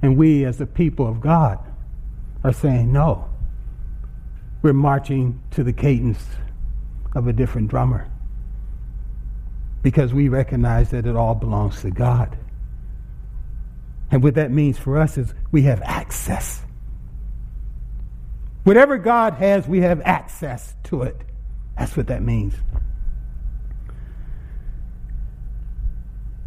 And 0.00 0.16
we, 0.16 0.46
as 0.46 0.56
the 0.56 0.64
people 0.64 1.06
of 1.06 1.20
God, 1.20 1.58
are 2.42 2.52
saying, 2.52 2.90
no. 2.90 3.28
We're 4.62 4.72
marching 4.72 5.42
to 5.50 5.62
the 5.62 5.74
cadence 5.74 6.24
of 7.14 7.28
a 7.28 7.32
different 7.34 7.68
drummer 7.68 8.10
because 9.82 10.14
we 10.14 10.30
recognize 10.30 10.92
that 10.92 11.04
it 11.04 11.14
all 11.14 11.34
belongs 11.34 11.82
to 11.82 11.90
God. 11.90 12.38
And 14.10 14.22
what 14.22 14.36
that 14.36 14.50
means 14.50 14.78
for 14.78 14.96
us 14.96 15.18
is 15.18 15.34
we 15.52 15.62
have 15.62 15.82
access. 15.82 16.63
Whatever 18.64 18.98
God 18.98 19.34
has, 19.34 19.68
we 19.68 19.80
have 19.80 20.00
access 20.04 20.74
to 20.84 21.02
it. 21.02 21.16
That's 21.78 21.96
what 21.96 22.06
that 22.08 22.22
means. 22.22 22.54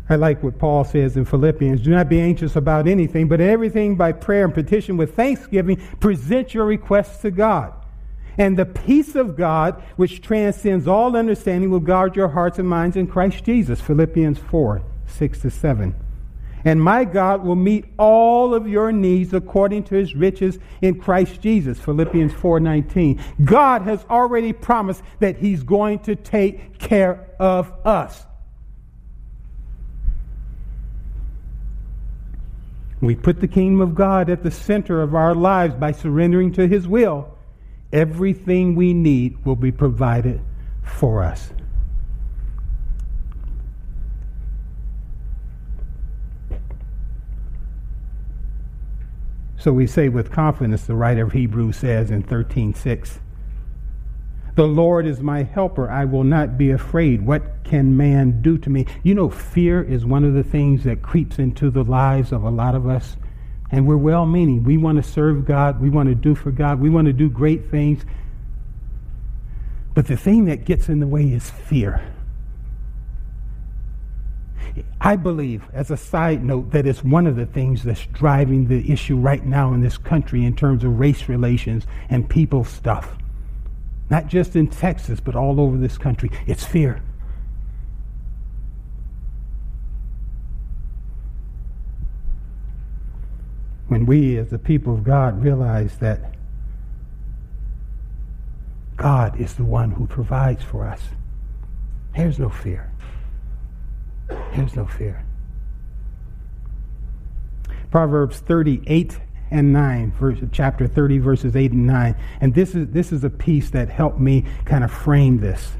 I 0.09 0.15
like 0.15 0.41
what 0.41 0.57
Paul 0.57 0.83
says 0.85 1.17
in 1.17 1.25
Philippians 1.25 1.81
do 1.81 1.91
not 1.91 2.07
be 2.09 2.19
anxious 2.21 2.55
about 2.55 2.87
anything, 2.87 3.27
but 3.27 3.41
everything 3.41 3.95
by 3.95 4.13
prayer 4.13 4.45
and 4.45 4.53
petition 4.53 4.95
with 4.97 5.15
thanksgiving, 5.15 5.77
present 5.99 6.53
your 6.53 6.65
requests 6.65 7.21
to 7.21 7.31
God. 7.31 7.73
And 8.37 8.57
the 8.57 8.65
peace 8.65 9.15
of 9.15 9.35
God, 9.35 9.81
which 9.95 10.21
transcends 10.21 10.87
all 10.87 11.15
understanding, 11.15 11.69
will 11.69 11.79
guard 11.79 12.15
your 12.15 12.29
hearts 12.29 12.57
and 12.57 12.69
minds 12.69 12.95
in 12.95 13.07
Christ 13.07 13.43
Jesus. 13.43 13.81
Philippians 13.81 14.39
4 14.39 14.81
6 15.07 15.39
to 15.41 15.49
7. 15.49 15.95
And 16.67 16.83
my 16.83 17.05
God 17.05 17.45
will 17.45 17.55
meet 17.55 17.85
all 17.97 18.53
of 18.53 18.67
your 18.67 18.91
needs 18.91 19.33
according 19.33 19.83
to 19.83 19.95
his 19.95 20.13
riches 20.13 20.59
in 20.81 20.99
Christ 20.99 21.39
Jesus. 21.39 21.79
Philippians 21.79 22.33
4:19. 22.33 23.21
God 23.45 23.83
has 23.83 24.05
already 24.09 24.51
promised 24.51 25.01
that 25.19 25.37
he's 25.37 25.63
going 25.63 25.99
to 25.99 26.17
take 26.17 26.77
care 26.77 27.25
of 27.39 27.71
us. 27.85 28.25
We 32.99 33.15
put 33.15 33.39
the 33.39 33.47
kingdom 33.47 33.79
of 33.79 33.95
God 33.95 34.29
at 34.29 34.43
the 34.43 34.51
center 34.51 35.01
of 35.01 35.15
our 35.15 35.33
lives 35.33 35.73
by 35.75 35.93
surrendering 35.93 36.51
to 36.51 36.67
his 36.67 36.85
will. 36.85 37.29
Everything 37.93 38.75
we 38.75 38.93
need 38.93 39.45
will 39.45 39.55
be 39.55 39.71
provided 39.71 40.41
for 40.83 41.23
us. 41.23 41.49
So 49.67 49.73
we 49.73 49.85
say 49.85 50.07
with 50.07 50.31
confidence, 50.31 50.85
the 50.85 50.95
writer 50.95 51.25
of 51.25 51.33
Hebrews 51.33 51.75
says 51.75 52.09
in 52.09 52.23
13:6, 52.23 53.19
"The 54.55 54.65
Lord 54.65 55.05
is 55.05 55.21
my 55.21 55.43
helper; 55.43 55.91
I 55.91 56.05
will 56.05 56.23
not 56.23 56.57
be 56.57 56.71
afraid. 56.71 57.25
What 57.25 57.65
can 57.65 57.97
man 57.97 58.41
do 58.41 58.57
to 58.59 58.69
me?" 58.69 58.85
You 59.03 59.13
know, 59.13 59.27
fear 59.27 59.81
is 59.81 60.05
one 60.05 60.23
of 60.23 60.33
the 60.33 60.41
things 60.41 60.85
that 60.85 61.01
creeps 61.01 61.37
into 61.37 61.69
the 61.69 61.83
lives 61.83 62.31
of 62.31 62.43
a 62.43 62.49
lot 62.49 62.75
of 62.75 62.87
us, 62.87 63.17
and 63.69 63.85
we're 63.85 63.97
well-meaning. 63.97 64.63
We 64.63 64.77
want 64.77 64.99
to 64.99 65.03
serve 65.03 65.45
God, 65.45 65.81
we 65.81 65.89
want 65.89 66.07
to 66.07 66.15
do 66.15 66.33
for 66.33 66.49
God, 66.49 66.79
we 66.79 66.89
want 66.89 67.07
to 67.07 67.11
do 67.11 67.29
great 67.29 67.69
things. 67.69 68.05
But 69.93 70.07
the 70.07 70.15
thing 70.15 70.45
that 70.45 70.63
gets 70.63 70.87
in 70.87 71.01
the 71.01 71.07
way 71.07 71.25
is 71.25 71.49
fear. 71.49 71.99
I 74.99 75.15
believe, 75.15 75.63
as 75.73 75.91
a 75.91 75.97
side 75.97 76.43
note, 76.43 76.71
that 76.71 76.85
it's 76.85 77.03
one 77.03 77.27
of 77.27 77.35
the 77.35 77.45
things 77.45 77.83
that's 77.83 78.05
driving 78.07 78.67
the 78.67 78.91
issue 78.91 79.15
right 79.17 79.45
now 79.45 79.73
in 79.73 79.81
this 79.81 79.97
country 79.97 80.45
in 80.45 80.55
terms 80.55 80.83
of 80.83 80.99
race 80.99 81.29
relations 81.29 81.85
and 82.09 82.29
people 82.29 82.63
stuff. 82.63 83.15
Not 84.09 84.27
just 84.27 84.55
in 84.55 84.67
Texas, 84.67 85.19
but 85.19 85.35
all 85.35 85.59
over 85.59 85.77
this 85.77 85.97
country. 85.97 86.31
It's 86.45 86.63
fear. 86.63 87.01
When 93.87 94.05
we, 94.05 94.37
as 94.37 94.49
the 94.49 94.59
people 94.59 94.93
of 94.93 95.03
God, 95.03 95.41
realize 95.41 95.97
that 95.97 96.33
God 98.97 99.39
is 99.39 99.53
the 99.53 99.63
one 99.63 99.91
who 99.91 100.07
provides 100.07 100.63
for 100.63 100.85
us, 100.85 101.01
there's 102.15 102.39
no 102.39 102.49
fear. 102.49 102.91
There's 104.27 104.75
no 104.75 104.85
fear. 104.85 105.25
Proverbs 107.91 108.39
38 108.39 109.19
and 109.49 109.71
9, 109.71 110.11
verse, 110.11 110.39
chapter 110.51 110.87
30, 110.87 111.19
verses 111.19 111.55
8 111.55 111.71
and 111.71 111.87
9. 111.87 112.15
And 112.41 112.53
this 112.53 112.75
is, 112.75 112.87
this 112.89 113.11
is 113.11 113.23
a 113.23 113.29
piece 113.29 113.69
that 113.69 113.89
helped 113.89 114.19
me 114.19 114.45
kind 114.65 114.83
of 114.83 114.91
frame 114.91 115.39
this. 115.39 115.71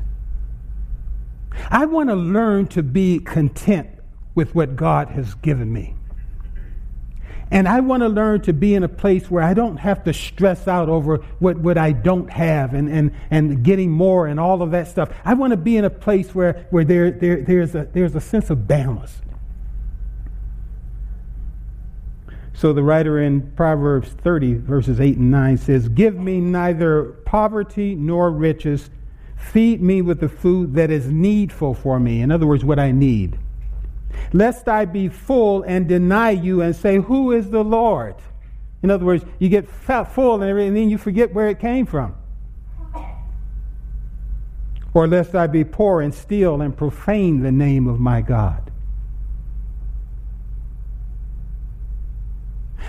I 1.70 1.86
want 1.86 2.10
to 2.10 2.16
learn 2.16 2.68
to 2.68 2.84
be 2.84 3.20
content 3.20 3.90
with 4.36 4.56
what 4.56 4.76
God 4.76 5.10
has 5.10 5.34
given 5.36 5.74
me. 5.74 5.97
And 7.50 7.68
I 7.68 7.80
want 7.80 8.04
to 8.04 8.10
learn 8.10 8.42
to 8.42 8.54
be 8.54 8.76
in 8.76 8.84
a 8.84 8.90
place 8.90 9.32
where 9.32 9.42
I 9.42 9.54
don't 9.54 9.78
have 9.78 10.04
to 10.04 10.14
stress 10.14 10.68
out 10.68 10.90
over 10.90 11.18
what, 11.40 11.58
what 11.58 11.78
I 11.78 11.94
don't 11.94 12.30
have 12.30 12.74
and, 12.74 12.90
and, 12.90 13.12
and 13.32 13.64
getting 13.64 13.90
more 13.90 14.28
and 14.28 14.40
all 14.40 14.62
of 14.62 14.72
that 14.72 14.88
stuff. 14.88 15.14
I 15.24 15.34
want 15.34 15.52
to 15.52 15.58
be 15.58 15.78
in 15.78 15.86
a 15.86 15.90
place 15.90 16.36
where, 16.36 16.68
where 16.72 16.84
there, 16.84 17.10
there, 17.12 17.42
there's, 17.42 17.74
a, 17.74 17.88
there's 17.94 18.16
a 18.16 18.22
sense 18.22 18.50
of 18.50 18.68
balance. 18.68 19.22
So 22.54 22.74
the 22.74 22.84
writer 22.84 23.22
in 23.22 23.52
Proverbs 23.52 24.10
30, 24.10 24.56
verses 24.56 25.00
8 25.00 25.18
and 25.18 25.32
9 25.32 25.58
says, 25.58 25.88
Give 25.90 26.16
me 26.16 26.42
neither 26.42 27.04
poverty 27.24 27.96
nor 27.96 28.32
riches. 28.32 28.90
Feed 29.38 29.82
me 29.82 30.02
with 30.02 30.20
the 30.20 30.28
food 30.28 30.74
that 30.74 30.90
is 30.90 31.08
needful 31.08 31.76
for 31.76 32.00
me. 32.00 32.20
In 32.22 32.32
other 32.32 32.48
words, 32.48 32.66
what 32.66 32.80
I 32.80 32.92
need 32.92 33.38
lest 34.34 34.68
I 34.68 34.86
be 34.86 35.10
full 35.10 35.64
and 35.64 35.88
deny 35.88 36.32
you 36.32 36.62
and 36.62 36.76
say, 36.76 36.98
Who 36.98 37.32
is 37.32 37.50
the 37.50 37.64
Lord? 37.64 38.16
In 38.84 38.92
other 38.92 39.06
words, 39.06 39.26
you 39.40 39.50
get 39.50 39.68
full 39.68 40.42
and, 40.42 40.76
then 40.78 40.90
you 40.90 40.98
forget 40.98 41.34
where 41.34 41.50
it 41.50 41.60
came 41.60 41.86
from. 41.86 42.16
Or 44.94 45.08
lest 45.08 45.36
I 45.36 45.48
be 45.48 45.64
poor 45.64 46.02
and 46.02 46.14
steal 46.14 46.62
and 46.62 46.76
profane 46.76 47.42
the 47.42 47.52
name 47.52 47.88
of 47.88 48.00
my 48.00 48.22
God. 48.22 48.72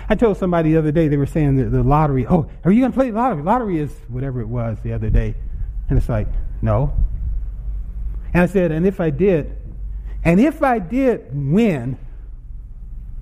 I 0.07 0.15
told 0.15 0.37
somebody 0.37 0.71
the 0.71 0.77
other 0.77 0.91
day, 0.91 1.07
they 1.07 1.17
were 1.17 1.27
saying 1.27 1.57
that 1.57 1.65
the 1.65 1.83
lottery, 1.83 2.25
oh, 2.27 2.49
are 2.63 2.71
you 2.71 2.79
going 2.81 2.91
to 2.91 2.97
play 2.97 3.11
the 3.11 3.17
lottery? 3.17 3.43
Lottery 3.43 3.79
is 3.79 3.91
whatever 4.07 4.41
it 4.41 4.47
was 4.47 4.79
the 4.81 4.93
other 4.93 5.09
day. 5.09 5.35
And 5.87 5.97
it's 5.97 6.09
like, 6.09 6.27
no. 6.61 6.93
And 8.33 8.43
I 8.43 8.45
said, 8.47 8.71
and 8.71 8.87
if 8.87 8.99
I 8.99 9.11
did, 9.11 9.55
and 10.23 10.39
if 10.39 10.61
I 10.61 10.79
did 10.79 11.29
win, 11.33 11.97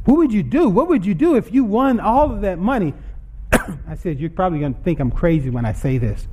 what 0.06 0.18
would 0.18 0.32
you 0.32 0.44
do? 0.44 0.70
What 0.70 0.88
would 0.88 1.06
you 1.06 1.14
do 1.14 1.36
if 1.36 1.54
you 1.54 1.64
won 1.64 2.00
all 2.00 2.32
of 2.32 2.42
that 2.42 2.60
money? 2.60 2.94
I 3.52 3.96
said, 3.96 4.20
You're 4.20 4.30
probably 4.30 4.60
going 4.60 4.74
to 4.74 4.82
think 4.82 5.00
I'm 5.00 5.12
crazy 5.12 5.50
when 5.50 5.66
I 5.66 5.74
say 5.74 5.98
this. 5.98 6.28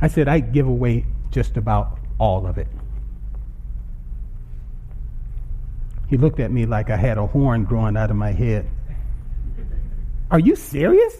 I 0.00 0.08
said, 0.08 0.28
I'd 0.28 0.52
give 0.52 0.66
away 0.66 1.06
just 1.30 1.56
about 1.56 1.98
all 2.18 2.46
of 2.46 2.58
it. 2.58 2.68
He 6.08 6.16
looked 6.16 6.40
at 6.40 6.50
me 6.50 6.66
like 6.66 6.90
I 6.90 6.96
had 6.96 7.18
a 7.18 7.26
horn 7.26 7.64
growing 7.64 7.96
out 7.96 8.10
of 8.10 8.16
my 8.16 8.32
head. 8.32 8.68
Are 10.30 10.38
you 10.38 10.56
serious? 10.56 11.16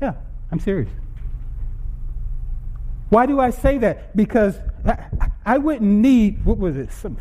Yeah, 0.00 0.14
I'm 0.50 0.60
serious. 0.60 0.90
Why 3.10 3.26
do 3.26 3.38
I 3.38 3.50
say 3.50 3.78
that? 3.78 4.16
Because 4.16 4.58
I 5.44 5.58
wouldn't 5.58 5.90
need, 5.90 6.44
what 6.44 6.58
was 6.58 6.76
it, 6.76 6.92
some 6.92 7.18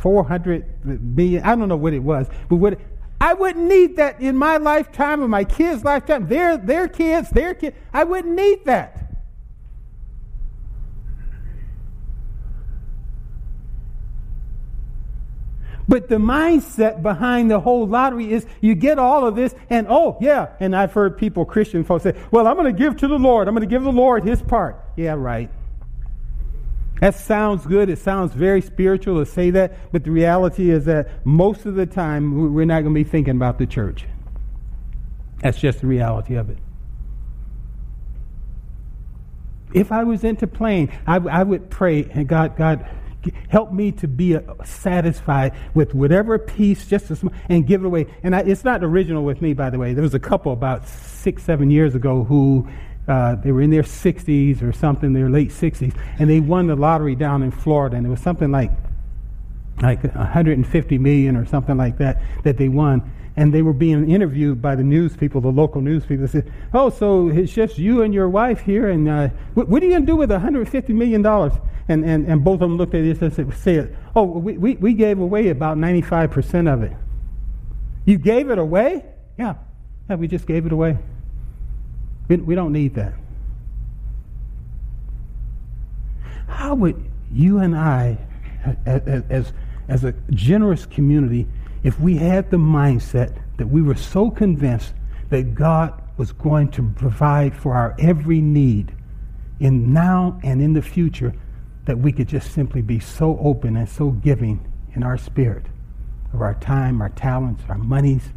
400 0.00 0.84
million, 0.84 1.42
I 1.42 1.56
don't 1.56 1.68
know 1.68 1.76
what 1.76 1.94
it 1.94 2.00
was, 2.00 2.28
but 2.48 2.56
what, 2.56 2.78
I 3.20 3.32
wouldn't 3.34 3.66
need 3.66 3.96
that 3.96 4.20
in 4.20 4.36
my 4.36 4.58
lifetime 4.58 5.22
or 5.22 5.28
my 5.28 5.44
kids' 5.44 5.82
lifetime. 5.82 6.28
Their, 6.28 6.58
their 6.58 6.86
kids, 6.86 7.30
their 7.30 7.54
kids, 7.54 7.76
I 7.92 8.04
wouldn't 8.04 8.34
need 8.34 8.64
that. 8.66 9.06
But 15.88 16.08
the 16.08 16.16
mindset 16.16 17.00
behind 17.00 17.50
the 17.50 17.60
whole 17.60 17.86
lottery 17.86 18.32
is 18.32 18.44
you 18.60 18.74
get 18.74 18.98
all 18.98 19.26
of 19.26 19.36
this, 19.36 19.54
and 19.70 19.86
oh, 19.88 20.18
yeah. 20.20 20.48
And 20.58 20.74
I've 20.74 20.92
heard 20.92 21.16
people, 21.16 21.44
Christian 21.44 21.84
folks, 21.84 22.02
say, 22.02 22.14
well, 22.30 22.46
I'm 22.46 22.56
going 22.56 22.66
to 22.66 22.78
give 22.78 22.96
to 22.98 23.08
the 23.08 23.18
Lord. 23.18 23.46
I'm 23.46 23.54
going 23.54 23.66
to 23.66 23.72
give 23.72 23.84
the 23.84 23.92
Lord 23.92 24.24
his 24.24 24.42
part. 24.42 24.82
Yeah, 24.96 25.12
right. 25.12 25.48
That 27.00 27.14
sounds 27.14 27.66
good. 27.66 27.90
It 27.90 27.98
sounds 27.98 28.32
very 28.32 28.62
spiritual 28.62 29.22
to 29.22 29.30
say 29.30 29.50
that, 29.50 29.92
but 29.92 30.04
the 30.04 30.10
reality 30.10 30.70
is 30.70 30.86
that 30.86 31.26
most 31.26 31.66
of 31.66 31.74
the 31.74 31.86
time 31.86 32.54
we're 32.54 32.64
not 32.64 32.82
going 32.82 32.94
to 32.94 33.04
be 33.04 33.08
thinking 33.08 33.36
about 33.36 33.58
the 33.58 33.66
church. 33.66 34.06
That's 35.40 35.58
just 35.58 35.82
the 35.82 35.86
reality 35.86 36.36
of 36.36 36.48
it. 36.48 36.58
If 39.74 39.92
I 39.92 40.04
was 40.04 40.24
into 40.24 40.46
playing, 40.46 40.90
I, 41.06 41.16
I 41.16 41.42
would 41.42 41.68
pray, 41.68 42.04
and 42.04 42.26
God, 42.26 42.56
God, 42.56 42.88
help 43.48 43.72
me 43.72 43.92
to 43.92 44.08
be 44.08 44.36
uh, 44.36 44.40
satisfied 44.64 45.52
with 45.74 45.94
whatever 45.94 46.38
piece, 46.38 46.86
just 46.86 47.10
a 47.10 47.16
small, 47.16 47.34
and 47.50 47.66
give 47.66 47.82
it 47.82 47.86
away. 47.86 48.06
And 48.22 48.34
I, 48.34 48.40
it's 48.40 48.64
not 48.64 48.82
original 48.82 49.24
with 49.24 49.42
me, 49.42 49.52
by 49.52 49.68
the 49.68 49.78
way. 49.78 49.92
There 49.92 50.02
was 50.02 50.14
a 50.14 50.20
couple 50.20 50.52
about 50.52 50.88
six, 50.88 51.42
seven 51.42 51.70
years 51.70 51.94
ago 51.94 52.24
who 52.24 52.68
uh, 53.08 53.36
they 53.36 53.52
were 53.52 53.62
in 53.62 53.70
their 53.70 53.82
60s 53.82 54.62
or 54.62 54.72
something, 54.72 55.12
their 55.12 55.30
late 55.30 55.50
60s, 55.50 55.96
and 56.18 56.28
they 56.28 56.40
won 56.40 56.66
the 56.66 56.74
lottery 56.74 57.14
down 57.14 57.42
in 57.42 57.50
Florida, 57.50 57.96
and 57.96 58.06
it 58.06 58.10
was 58.10 58.20
something 58.20 58.50
like 58.50 58.70
like 59.82 60.02
150 60.02 60.98
million 60.98 61.36
or 61.36 61.44
something 61.44 61.76
like 61.76 61.98
that 61.98 62.22
that 62.44 62.56
they 62.56 62.68
won. 62.68 63.12
And 63.38 63.52
they 63.52 63.60
were 63.60 63.74
being 63.74 64.10
interviewed 64.10 64.62
by 64.62 64.74
the 64.74 64.82
news 64.82 65.14
people, 65.14 65.42
the 65.42 65.48
local 65.48 65.82
news 65.82 66.06
people. 66.06 66.26
They 66.26 66.32
said, 66.32 66.52
"Oh, 66.72 66.88
so 66.88 67.28
it's 67.28 67.52
just 67.52 67.76
you 67.76 68.00
and 68.00 68.14
your 68.14 68.30
wife 68.30 68.60
here, 68.60 68.88
and 68.88 69.06
uh, 69.06 69.28
what, 69.52 69.68
what, 69.68 69.82
are 69.82 69.86
you 69.86 69.92
going 69.92 70.06
to 70.06 70.12
do 70.12 70.16
with 70.16 70.30
150 70.30 70.92
million 70.94 71.20
dollars?" 71.20 71.52
And, 71.88 72.02
and 72.04 72.26
and 72.26 72.42
both 72.42 72.54
of 72.54 72.60
them 72.60 72.78
looked 72.78 72.94
at 72.94 73.02
it 73.02 73.20
and 73.20 73.54
said, 73.54 73.94
"Oh, 74.16 74.22
we, 74.22 74.56
we, 74.56 74.76
we 74.76 74.94
gave 74.94 75.20
away 75.20 75.50
about 75.50 75.76
95 75.76 76.30
percent 76.30 76.66
of 76.66 76.82
it." 76.82 76.92
You 78.06 78.16
gave 78.16 78.48
it 78.48 78.58
away? 78.58 79.04
Yeah, 79.38 79.56
yeah, 80.08 80.16
we 80.16 80.28
just 80.28 80.46
gave 80.46 80.64
it 80.64 80.72
away. 80.72 80.96
We, 82.28 82.36
we 82.36 82.54
don't 82.54 82.72
need 82.72 82.94
that. 82.94 83.14
How 86.48 86.74
would 86.74 87.02
you 87.32 87.58
and 87.58 87.76
I, 87.76 88.18
as, 88.86 89.24
as, 89.28 89.52
as 89.88 90.04
a 90.04 90.12
generous 90.30 90.86
community, 90.86 91.46
if 91.82 92.00
we 92.00 92.16
had 92.16 92.50
the 92.50 92.56
mindset 92.56 93.36
that 93.58 93.66
we 93.66 93.82
were 93.82 93.94
so 93.94 94.30
convinced 94.30 94.92
that 95.30 95.54
God 95.54 96.02
was 96.16 96.32
going 96.32 96.70
to 96.72 96.90
provide 96.96 97.54
for 97.54 97.74
our 97.74 97.94
every 97.98 98.40
need 98.40 98.92
in 99.60 99.92
now 99.92 100.40
and 100.42 100.60
in 100.62 100.72
the 100.72 100.82
future 100.82 101.34
that 101.84 101.98
we 101.98 102.12
could 102.12 102.28
just 102.28 102.52
simply 102.52 102.82
be 102.82 102.98
so 102.98 103.38
open 103.40 103.76
and 103.76 103.88
so 103.88 104.10
giving 104.10 104.64
in 104.94 105.02
our 105.02 105.16
spirit 105.16 105.66
of 106.32 106.40
our 106.40 106.54
time, 106.54 107.00
our 107.00 107.08
talents, 107.10 107.62
our 107.68 107.78
monies. 107.78 108.30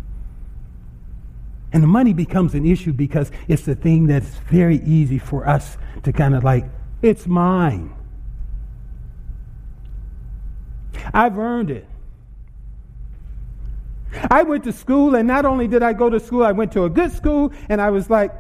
And 1.72 1.84
the 1.84 1.88
money 1.88 2.14
becomes 2.14 2.56
an 2.56 2.66
issue 2.66 2.94
because 2.94 3.32
it's 3.48 3.64
the 3.64 3.76
thing 3.76 4.08
that's 4.08 4.28
very 4.50 4.78
easy 4.78 5.20
for 5.20 5.48
us 5.48 5.78
to 6.04 6.12
kind 6.12 6.36
of 6.36 6.44
like, 6.44 6.66
it's 7.02 7.28
mine. 7.28 7.94
I've 11.14 11.38
earned 11.38 11.72
it. 11.72 11.88
I 14.32 14.44
went 14.44 14.64
to 14.64 14.72
school, 14.72 15.16
and 15.16 15.28
not 15.28 15.46
only 15.46 15.68
did 15.68 15.84
I 15.84 15.94
go 15.94 16.10
to 16.10 16.20
school, 16.20 16.44
I 16.44 16.52
went 16.52 16.72
to 16.74 16.86
a 16.86 16.90
good 16.90 17.12
school, 17.12 17.54
and 17.70 17.80
I 17.80 17.92
was 17.92 18.10
like, 18.10 18.34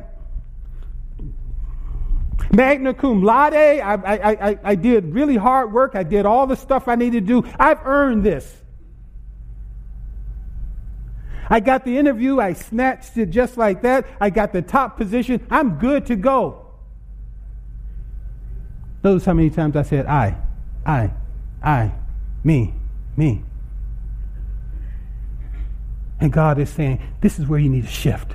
magna 2.51 2.93
cum 2.93 3.21
laude. 3.21 3.53
I, 3.53 3.79
I, 3.79 4.49
I, 4.49 4.59
I 4.63 4.75
did 4.75 5.13
really 5.13 5.35
hard 5.35 5.71
work. 5.71 5.95
I 5.95 6.03
did 6.03 6.25
all 6.25 6.47
the 6.47 6.55
stuff 6.55 6.87
I 6.87 6.95
needed 6.95 7.27
to 7.27 7.41
do. 7.41 7.49
I've 7.59 7.85
earned 7.85 8.23
this. 8.23 8.51
I 11.49 11.59
got 11.59 11.83
the 11.83 11.97
interview. 11.97 12.39
I 12.39 12.53
snatched 12.53 13.17
it 13.17 13.27
just 13.31 13.57
like 13.57 13.81
that. 13.81 14.05
I 14.19 14.29
got 14.29 14.53
the 14.53 14.61
top 14.61 14.97
position. 14.97 15.45
I'm 15.49 15.79
good 15.79 16.05
to 16.07 16.15
go. 16.15 16.67
Notice 19.03 19.25
how 19.25 19.33
many 19.33 19.49
times 19.49 19.75
I 19.75 19.81
said 19.81 20.05
I, 20.05 20.37
I, 20.85 21.11
I, 21.63 21.93
me, 22.43 22.73
me. 23.15 23.43
And 26.19 26.33
God 26.33 26.59
is 26.59 26.69
saying, 26.69 27.01
this 27.21 27.39
is 27.39 27.47
where 27.47 27.59
you 27.59 27.69
need 27.69 27.85
to 27.85 27.89
shift. 27.89 28.33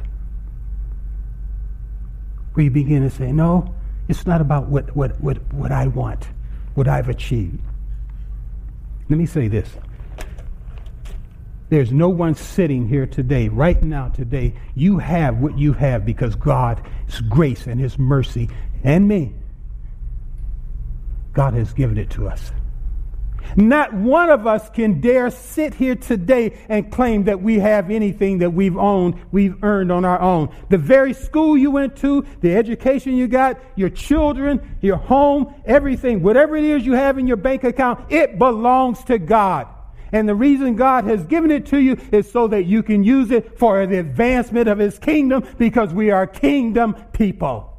Where 2.55 2.65
you 2.65 2.71
begin 2.71 3.03
to 3.03 3.11
say, 3.11 3.31
no, 3.31 3.75
it's 4.09 4.27
not 4.27 4.41
about 4.41 4.69
what, 4.69 4.95
what, 4.97 5.21
what, 5.21 5.53
what 5.53 5.71
I 5.71 5.87
want, 5.89 6.29
what 6.75 6.89
I've 6.89 7.09
achieved. 7.09 7.61
Let 9.09 9.19
me 9.19 9.27
say 9.27 9.49
this. 9.49 9.69
There's 11.71 11.93
no 11.93 12.09
one 12.09 12.35
sitting 12.35 12.89
here 12.89 13.07
today, 13.07 13.49
right 13.49 13.83
now, 13.83 14.09
today. 14.09 14.55
You 14.75 14.99
have 14.99 15.39
what 15.39 15.59
you 15.59 15.73
have 15.73 16.05
because 16.05 16.35
God's 16.35 16.83
grace 17.29 17.67
and 17.67 17.81
His 17.81 17.99
mercy 17.99 18.51
and 18.83 19.09
me, 19.09 19.35
God 21.33 21.55
has 21.55 21.73
given 21.73 21.97
it 21.99 22.11
to 22.11 22.29
us. 22.29 22.53
Not 23.57 23.93
one 23.95 24.31
of 24.31 24.47
us 24.47 24.69
can 24.71 25.01
dare 25.01 25.31
sit 25.31 25.75
here 25.75 25.95
today 25.95 26.59
and 26.69 26.91
claim 26.91 27.25
that 27.25 27.43
we 27.43 27.59
have 27.59 27.91
anything 27.91 28.39
that 28.39 28.51
we've 28.51 28.77
owned, 28.77 29.21
we've 29.33 29.63
earned 29.63 29.93
on 29.93 30.05
our 30.05 30.21
own. 30.21 30.55
The 30.71 30.79
very 30.79 31.13
school 31.13 31.57
you 31.57 31.71
went 31.71 31.97
to, 31.99 32.27
the 32.41 32.57
education 32.57 33.17
you 33.17 33.29
got, 33.29 33.61
your 33.77 33.91
children, 33.91 34.77
your 34.81 34.97
home, 34.97 35.55
everything, 35.65 36.23
whatever 36.23 36.57
it 36.57 36.65
is 36.65 36.85
you 36.85 36.95
have 36.95 37.19
in 37.19 37.27
your 37.27 37.37
bank 37.37 37.65
account, 37.65 38.13
it 38.13 38.39
belongs 38.39 39.05
to 39.05 39.19
God. 39.19 39.69
And 40.15 40.29
the 40.29 40.35
reason 40.37 40.77
God 40.77 41.07
has 41.07 41.27
given 41.27 41.51
it 41.51 41.67
to 41.67 41.79
you 41.79 41.99
is 42.13 42.31
so 42.31 42.47
that 42.47 42.67
you 42.67 42.85
can 42.85 43.03
use 43.03 43.33
it 43.33 43.59
for 43.59 43.85
the 43.85 43.99
advancement 43.99 44.69
of 44.69 44.79
His 44.79 44.97
kingdom 44.97 45.45
because 45.59 45.93
we 45.93 46.13
are 46.13 46.25
kingdom 46.25 46.95
people. 47.13 47.77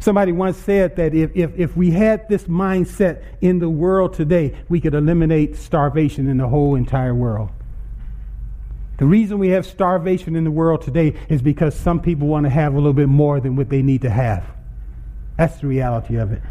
Somebody 0.00 0.32
once 0.32 0.58
said 0.58 0.96
that 0.96 1.14
if, 1.14 1.34
if, 1.34 1.58
if 1.58 1.74
we 1.74 1.92
had 1.92 2.28
this 2.28 2.44
mindset 2.44 3.24
in 3.40 3.58
the 3.58 3.70
world 3.70 4.12
today, 4.12 4.54
we 4.68 4.82
could 4.82 4.92
eliminate 4.92 5.56
starvation 5.56 6.28
in 6.28 6.36
the 6.36 6.46
whole 6.46 6.74
entire 6.74 7.14
world. 7.14 7.48
The 8.98 9.06
reason 9.06 9.38
we 9.38 9.48
have 9.48 9.64
starvation 9.64 10.36
in 10.36 10.44
the 10.44 10.50
world 10.50 10.82
today 10.82 11.14
is 11.30 11.40
because 11.40 11.74
some 11.74 12.02
people 12.02 12.28
want 12.28 12.44
to 12.44 12.50
have 12.50 12.74
a 12.74 12.76
little 12.76 12.92
bit 12.92 13.08
more 13.08 13.40
than 13.40 13.56
what 13.56 13.70
they 13.70 13.80
need 13.80 14.02
to 14.02 14.10
have. 14.10 14.44
That's 15.38 15.56
the 15.62 15.68
reality 15.68 16.16
of 16.16 16.32
it. 16.32 16.42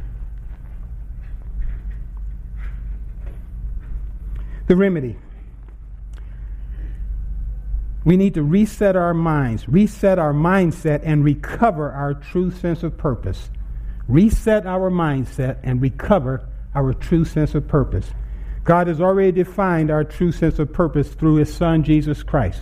The 4.67 4.75
remedy. 4.75 5.17
We 8.05 8.17
need 8.17 8.33
to 8.33 8.43
reset 8.43 8.95
our 8.95 9.13
minds, 9.13 9.67
reset 9.67 10.19
our 10.19 10.33
mindset, 10.33 11.01
and 11.03 11.23
recover 11.23 11.91
our 11.91 12.13
true 12.13 12.51
sense 12.51 12.83
of 12.83 12.97
purpose. 12.97 13.49
Reset 14.07 14.65
our 14.65 14.91
mindset 14.91 15.57
and 15.63 15.81
recover 15.81 16.47
our 16.75 16.93
true 16.93 17.23
sense 17.23 17.55
of 17.55 17.67
purpose. 17.67 18.11
God 18.63 18.87
has 18.87 18.99
already 18.99 19.31
defined 19.31 19.89
our 19.91 20.03
true 20.03 20.31
sense 20.31 20.59
of 20.59 20.73
purpose 20.73 21.09
through 21.09 21.35
His 21.35 21.53
Son, 21.53 21.83
Jesus 21.83 22.23
Christ. 22.23 22.61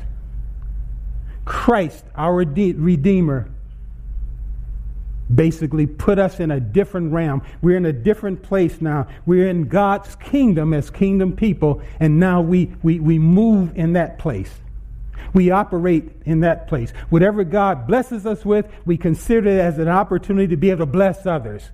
Christ, 1.45 2.05
our 2.15 2.35
Redeemer, 2.35 3.49
basically 5.35 5.87
put 5.87 6.19
us 6.19 6.39
in 6.39 6.51
a 6.51 6.59
different 6.59 7.11
realm. 7.13 7.41
We're 7.61 7.77
in 7.77 7.85
a 7.85 7.93
different 7.93 8.43
place 8.43 8.81
now. 8.81 9.07
We're 9.25 9.47
in 9.47 9.67
God's 9.67 10.15
kingdom 10.15 10.73
as 10.73 10.89
kingdom 10.89 11.35
people, 11.35 11.81
and 11.99 12.19
now 12.19 12.41
we, 12.41 12.73
we, 12.83 12.99
we 12.99 13.19
move 13.19 13.77
in 13.77 13.93
that 13.93 14.19
place. 14.19 14.51
We 15.33 15.51
operate 15.51 16.11
in 16.25 16.41
that 16.41 16.67
place. 16.67 16.91
Whatever 17.09 17.43
God 17.43 17.87
blesses 17.87 18.25
us 18.25 18.43
with, 18.43 18.67
we 18.85 18.97
consider 18.97 19.49
it 19.49 19.59
as 19.59 19.77
an 19.77 19.87
opportunity 19.87 20.47
to 20.47 20.57
be 20.57 20.71
able 20.71 20.79
to 20.79 20.91
bless 20.91 21.25
others. 21.25 21.69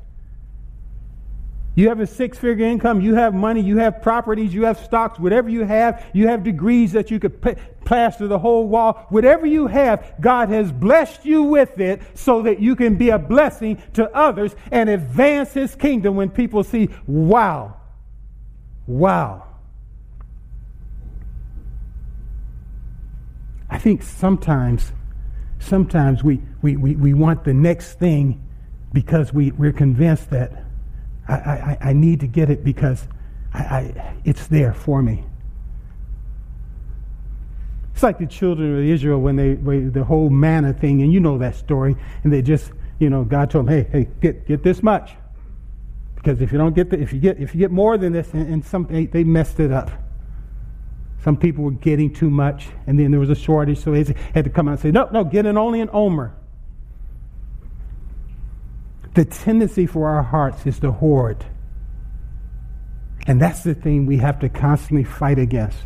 You 1.78 1.90
have 1.90 2.00
a 2.00 2.08
six 2.08 2.40
figure 2.40 2.66
income, 2.66 3.02
you 3.02 3.13
have 3.13 3.36
money, 3.36 3.62
you 3.62 3.78
have 3.78 4.02
properties, 4.02 4.52
you 4.52 4.66
have 4.66 4.84
stocks, 4.84 5.20
whatever 5.20 5.48
you 5.48 5.63
have, 5.63 6.04
you 6.12 6.28
have 6.28 6.44
degrees 6.44 6.92
that 6.94 7.12
you 7.12 7.20
could 7.20 7.40
plaster 7.86 8.28
the 8.28 8.40
whole 8.40 8.68
wall. 8.68 9.06
Whatever 9.10 9.46
you 9.46 9.68
have, 9.68 10.16
God 10.20 10.50
has 10.50 10.72
blessed 10.72 11.24
you 11.24 11.44
with 11.44 11.80
it 11.80 12.02
so 12.16 12.42
that 12.42 12.60
you 12.60 12.76
can 12.76 12.96
be 12.96 13.12
a 13.12 13.20
blessing 13.20 13.80
to 13.94 14.10
others 14.18 14.56
and 14.72 14.90
advance 14.90 15.54
His 15.54 15.76
kingdom 15.76 16.16
when 16.16 16.32
people 16.32 16.63
see, 16.63 16.90
wow, 17.06 17.78
wow. 18.88 19.46
I 23.70 23.78
think 23.78 24.02
sometimes, 24.02 24.94
sometimes 25.60 26.24
we, 26.24 26.42
we, 26.63 26.76
we, 26.76 26.96
we 26.96 27.13
want 27.13 27.44
the 27.44 27.54
next 27.54 28.00
thing 28.00 28.44
because 28.94 29.32
we, 29.32 29.52
we're 29.52 29.74
convinced 29.74 30.32
that 30.32 30.63
I, 31.28 31.34
I, 31.34 31.78
I 31.82 31.94
need 31.94 32.22
to 32.22 32.28
get 32.28 32.50
it 32.50 32.63
because 32.63 33.08
I, 33.54 33.60
I, 33.60 34.16
it's 34.24 34.48
there 34.48 34.74
for 34.74 35.02
me. 35.02 35.24
It's 37.94 38.04
like 38.04 38.20
the 38.20 38.28
children 38.28 38.78
of 38.78 38.86
Israel 38.86 39.20
when 39.20 39.36
they, 39.36 39.56
when 39.56 39.92
the 39.92 40.04
whole 40.04 40.30
manna 40.30 40.74
thing, 40.74 41.02
and 41.02 41.12
you 41.12 41.20
know 41.20 41.40
that 41.40 41.56
story, 41.56 41.96
and 42.24 42.32
they 42.32 42.42
just, 42.42 42.72
you 43.00 43.10
know, 43.10 43.24
God 43.24 43.50
told 43.50 43.68
them, 43.68 43.74
hey, 43.74 43.90
hey, 43.92 44.08
get, 44.22 44.48
get 44.48 44.63
this 44.63 44.84
much. 44.84 45.12
Because 46.16 46.42
if 46.42 46.52
you 46.52 46.58
don't 46.58 46.76
get 46.76 46.90
the, 46.90 47.00
if 47.00 47.12
you 47.12 47.20
get, 47.20 47.40
if 47.40 47.56
you 47.56 47.60
get 47.60 47.72
more 47.72 47.98
than 47.98 48.13
this, 48.13 48.32
and, 48.34 48.48
and 48.54 48.66
some, 48.66 48.86
they, 48.86 49.24
messed 49.24 49.60
it 49.60 49.72
up. 49.72 49.90
Some 51.24 51.38
people 51.38 51.63
were 51.63 51.72
getting 51.72 52.13
too 52.13 52.30
much, 52.30 52.68
and 52.86 53.00
then 53.00 53.12
there 53.12 53.20
was 53.20 53.30
a 53.30 53.36
shortage, 53.36 53.80
so 53.80 53.92
they 53.92 54.13
had 54.34 54.46
to 54.46 54.52
come 54.52 54.68
out 54.68 54.74
and 54.74 54.80
say, 54.80 54.92
no, 54.92 55.10
no, 55.12 55.24
get 55.24 55.46
it 55.46 55.56
only 55.58 55.82
an 55.82 55.90
omer. 55.92 56.36
The 59.17 59.25
tendency 59.25 59.88
for 59.88 60.08
our 60.08 60.21
hearts 60.21 60.67
is 60.67 60.80
to 60.82 60.91
hoard. 60.91 61.43
And 63.25 63.41
that's 63.41 63.63
the 63.63 63.73
thing 63.73 64.06
we 64.06 64.17
have 64.17 64.38
to 64.41 64.47
constantly 64.47 65.03
fight 65.03 65.39
against. 65.39 65.80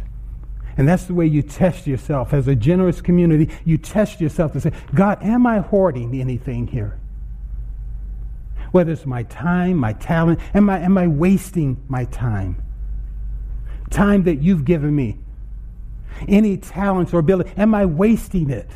And 0.75 0.85
that's 0.85 1.05
the 1.05 1.13
way 1.13 1.27
you 1.27 1.41
test 1.41 1.87
yourself. 1.87 2.33
As 2.33 2.49
a 2.49 2.55
generous 2.55 2.99
community, 2.99 3.49
you 3.63 3.77
test 3.77 4.19
yourself 4.19 4.51
to 4.51 4.59
say, 4.59 4.73
God, 4.93 5.23
am 5.23 5.47
I 5.47 5.59
hoarding 5.59 6.19
anything 6.19 6.67
here? 6.67 6.99
Whether 8.73 8.91
it's 8.91 9.05
my 9.05 9.23
time, 9.23 9.77
my 9.77 9.93
talent, 9.93 10.41
am 10.53 10.69
I, 10.69 10.79
am 10.79 10.97
I 10.97 11.07
wasting 11.07 11.81
my 11.87 12.03
time? 12.03 12.61
Time 13.91 14.23
that 14.23 14.41
you've 14.41 14.65
given 14.65 14.93
me 14.93 15.19
any 16.27 16.57
talents 16.57 17.13
or 17.13 17.19
ability? 17.19 17.53
Am 17.55 17.73
I 17.75 17.85
wasting 17.85 18.49
it? 18.49 18.69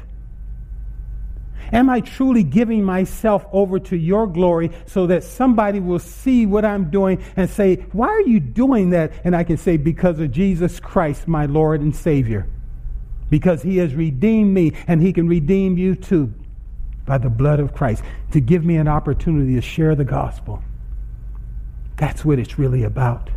Am 1.71 1.89
I 1.89 1.99
truly 1.99 2.43
giving 2.43 2.83
myself 2.83 3.45
over 3.51 3.79
to 3.79 3.97
your 3.97 4.27
glory 4.27 4.71
so 4.85 5.07
that 5.07 5.23
somebody 5.23 5.79
will 5.79 5.99
see 5.99 6.45
what 6.45 6.63
I'm 6.63 6.89
doing 6.89 7.23
and 7.35 7.49
say, 7.49 7.77
Why 7.91 8.07
are 8.07 8.21
you 8.21 8.39
doing 8.39 8.91
that? 8.91 9.13
And 9.23 9.35
I 9.35 9.43
can 9.43 9.57
say, 9.57 9.77
Because 9.77 10.19
of 10.19 10.31
Jesus 10.31 10.79
Christ, 10.79 11.27
my 11.27 11.45
Lord 11.45 11.81
and 11.81 11.95
Savior. 11.95 12.47
Because 13.29 13.63
he 13.63 13.77
has 13.77 13.95
redeemed 13.95 14.53
me 14.53 14.73
and 14.87 15.01
he 15.01 15.11
can 15.11 15.27
redeem 15.27 15.77
you 15.77 15.95
too 15.95 16.33
by 17.05 17.17
the 17.17 17.29
blood 17.29 17.59
of 17.59 17.73
Christ 17.73 18.03
to 18.31 18.39
give 18.39 18.63
me 18.63 18.77
an 18.77 18.87
opportunity 18.87 19.55
to 19.55 19.61
share 19.61 19.95
the 19.95 20.03
gospel. 20.03 20.63
That's 21.97 22.25
what 22.25 22.39
it's 22.39 22.59
really 22.59 22.83
about. 22.83 23.29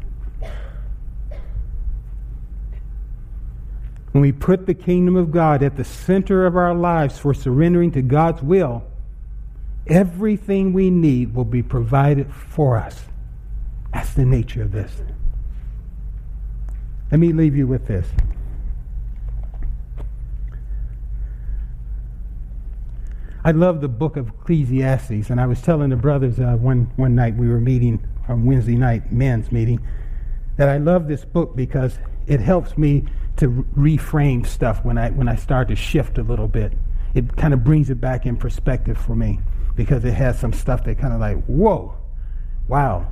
When 4.19 4.23
we 4.23 4.33
put 4.33 4.67
the 4.67 4.75
kingdom 4.75 5.15
of 5.15 5.31
God 5.31 5.63
at 5.63 5.77
the 5.77 5.85
center 5.85 6.45
of 6.45 6.57
our 6.57 6.75
lives 6.75 7.21
for 7.21 7.33
surrendering 7.33 7.93
to 7.93 8.03
God's 8.03 8.43
will, 8.43 8.83
everything 9.87 10.73
we 10.73 10.91
need 10.91 11.37
will 11.37 11.45
be 11.45 11.63
provided 11.63 12.35
for 12.35 12.77
us. 12.77 13.05
That's 13.93 14.13
the 14.15 14.25
nature 14.25 14.63
of 14.63 14.73
this. 14.73 14.91
Let 17.13 17.21
me 17.21 17.33
leave 17.33 17.55
you 17.55 17.69
with 17.69 17.87
this. 17.87 18.09
I 23.45 23.53
love 23.53 23.81
the 23.81 23.87
book 23.87 24.17
of 24.17 24.31
Ecclesiastes, 24.31 25.31
and 25.31 25.41
I 25.41 25.47
was 25.47 25.63
telling 25.63 25.91
the 25.91 25.97
brothers 25.97 26.41
uh, 26.41 26.57
one, 26.57 26.91
one 26.97 27.15
night 27.15 27.37
we 27.37 27.49
were 27.49 27.61
meeting 27.61 28.05
on 28.27 28.45
Wednesday 28.45 28.75
night, 28.75 29.13
men's 29.13 29.53
meeting, 29.53 29.79
that 30.57 30.69
I 30.69 30.79
love 30.79 31.07
this 31.07 31.25
book 31.25 31.55
because 31.55 32.01
it 32.27 32.41
helps 32.41 32.77
me 32.77 33.05
to 33.39 33.67
reframe 33.77 34.47
stuff 34.47 34.85
when 34.85 34.99
I, 34.99 35.11
when 35.11 35.29
I 35.29 35.37
start 35.37 35.69
to 35.69 35.77
shift 35.77 36.19
a 36.19 36.23
little 36.23 36.49
bit. 36.49 36.73
It 37.15 37.37
kind 37.37 37.55
of 37.55 37.65
brings 37.65 37.91
it 37.91 38.01
back 38.01 38.27
in 38.27 38.37
perspective 38.37 38.99
for 38.99 39.15
me 39.15 39.41
because 39.75 40.05
it 40.05 40.15
has 40.15 40.39
some 40.39 40.53
stuff 40.53 40.85
that 40.85 40.99
kind 40.99 41.15
of 41.15 41.21
like, 41.21 41.43
whoa, 41.47 41.95
wow, 42.69 43.11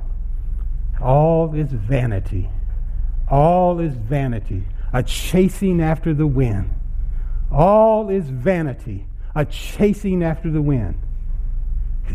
all 1.01 1.53
is 1.53 1.71
vanity. 1.71 2.49
All 3.29 3.79
is 3.79 3.93
vanity, 3.93 4.63
a 4.93 5.03
chasing 5.03 5.81
after 5.81 6.13
the 6.13 6.27
wind. 6.27 6.69
All 7.51 8.09
is 8.09 8.29
vanity, 8.29 9.05
a 9.35 9.45
chasing 9.45 10.23
after 10.23 10.49
the 10.49 10.61
wind. 10.61 10.97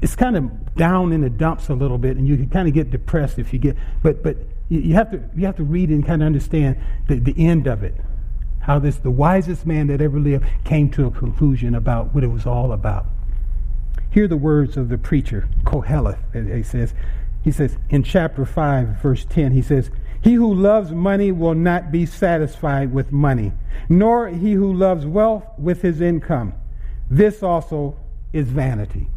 It's 0.00 0.16
kind 0.16 0.36
of 0.36 0.74
down 0.74 1.12
in 1.12 1.20
the 1.20 1.28
dumps 1.28 1.68
a 1.68 1.74
little 1.74 1.98
bit, 1.98 2.16
and 2.16 2.26
you 2.26 2.36
can 2.36 2.48
kind 2.48 2.66
of 2.66 2.72
get 2.72 2.90
depressed 2.90 3.38
if 3.38 3.52
you 3.52 3.58
get. 3.58 3.76
But 4.02 4.22
but 4.22 4.38
you 4.80 4.94
have 4.94 5.10
to 5.10 5.22
you 5.36 5.46
have 5.46 5.56
to 5.56 5.64
read 5.64 5.90
and 5.90 6.04
kind 6.04 6.22
of 6.22 6.26
understand 6.26 6.76
the, 7.08 7.18
the 7.18 7.34
end 7.36 7.66
of 7.66 7.82
it. 7.82 7.94
How 8.60 8.78
this 8.78 8.96
the 8.96 9.10
wisest 9.10 9.66
man 9.66 9.88
that 9.88 10.00
ever 10.00 10.18
lived 10.18 10.46
came 10.64 10.90
to 10.90 11.06
a 11.06 11.10
conclusion 11.10 11.74
about 11.74 12.14
what 12.14 12.24
it 12.24 12.28
was 12.28 12.46
all 12.46 12.72
about. 12.72 13.06
Hear 14.10 14.28
the 14.28 14.36
words 14.36 14.76
of 14.76 14.88
the 14.88 14.98
preacher, 14.98 15.48
Koheleth, 15.64 16.54
he 16.54 16.62
says. 16.62 16.94
He 17.42 17.50
says 17.50 17.76
in 17.90 18.04
chapter 18.04 18.44
5, 18.44 19.00
verse 19.02 19.24
10, 19.24 19.52
he 19.52 19.62
says, 19.62 19.90
He 20.22 20.34
who 20.34 20.54
loves 20.54 20.92
money 20.92 21.32
will 21.32 21.54
not 21.54 21.90
be 21.90 22.06
satisfied 22.06 22.92
with 22.92 23.10
money, 23.10 23.52
nor 23.88 24.28
he 24.28 24.52
who 24.52 24.72
loves 24.72 25.04
wealth 25.06 25.44
with 25.58 25.82
his 25.82 26.00
income. 26.00 26.54
This 27.10 27.42
also 27.42 27.96
is 28.32 28.48
vanity. 28.48 29.08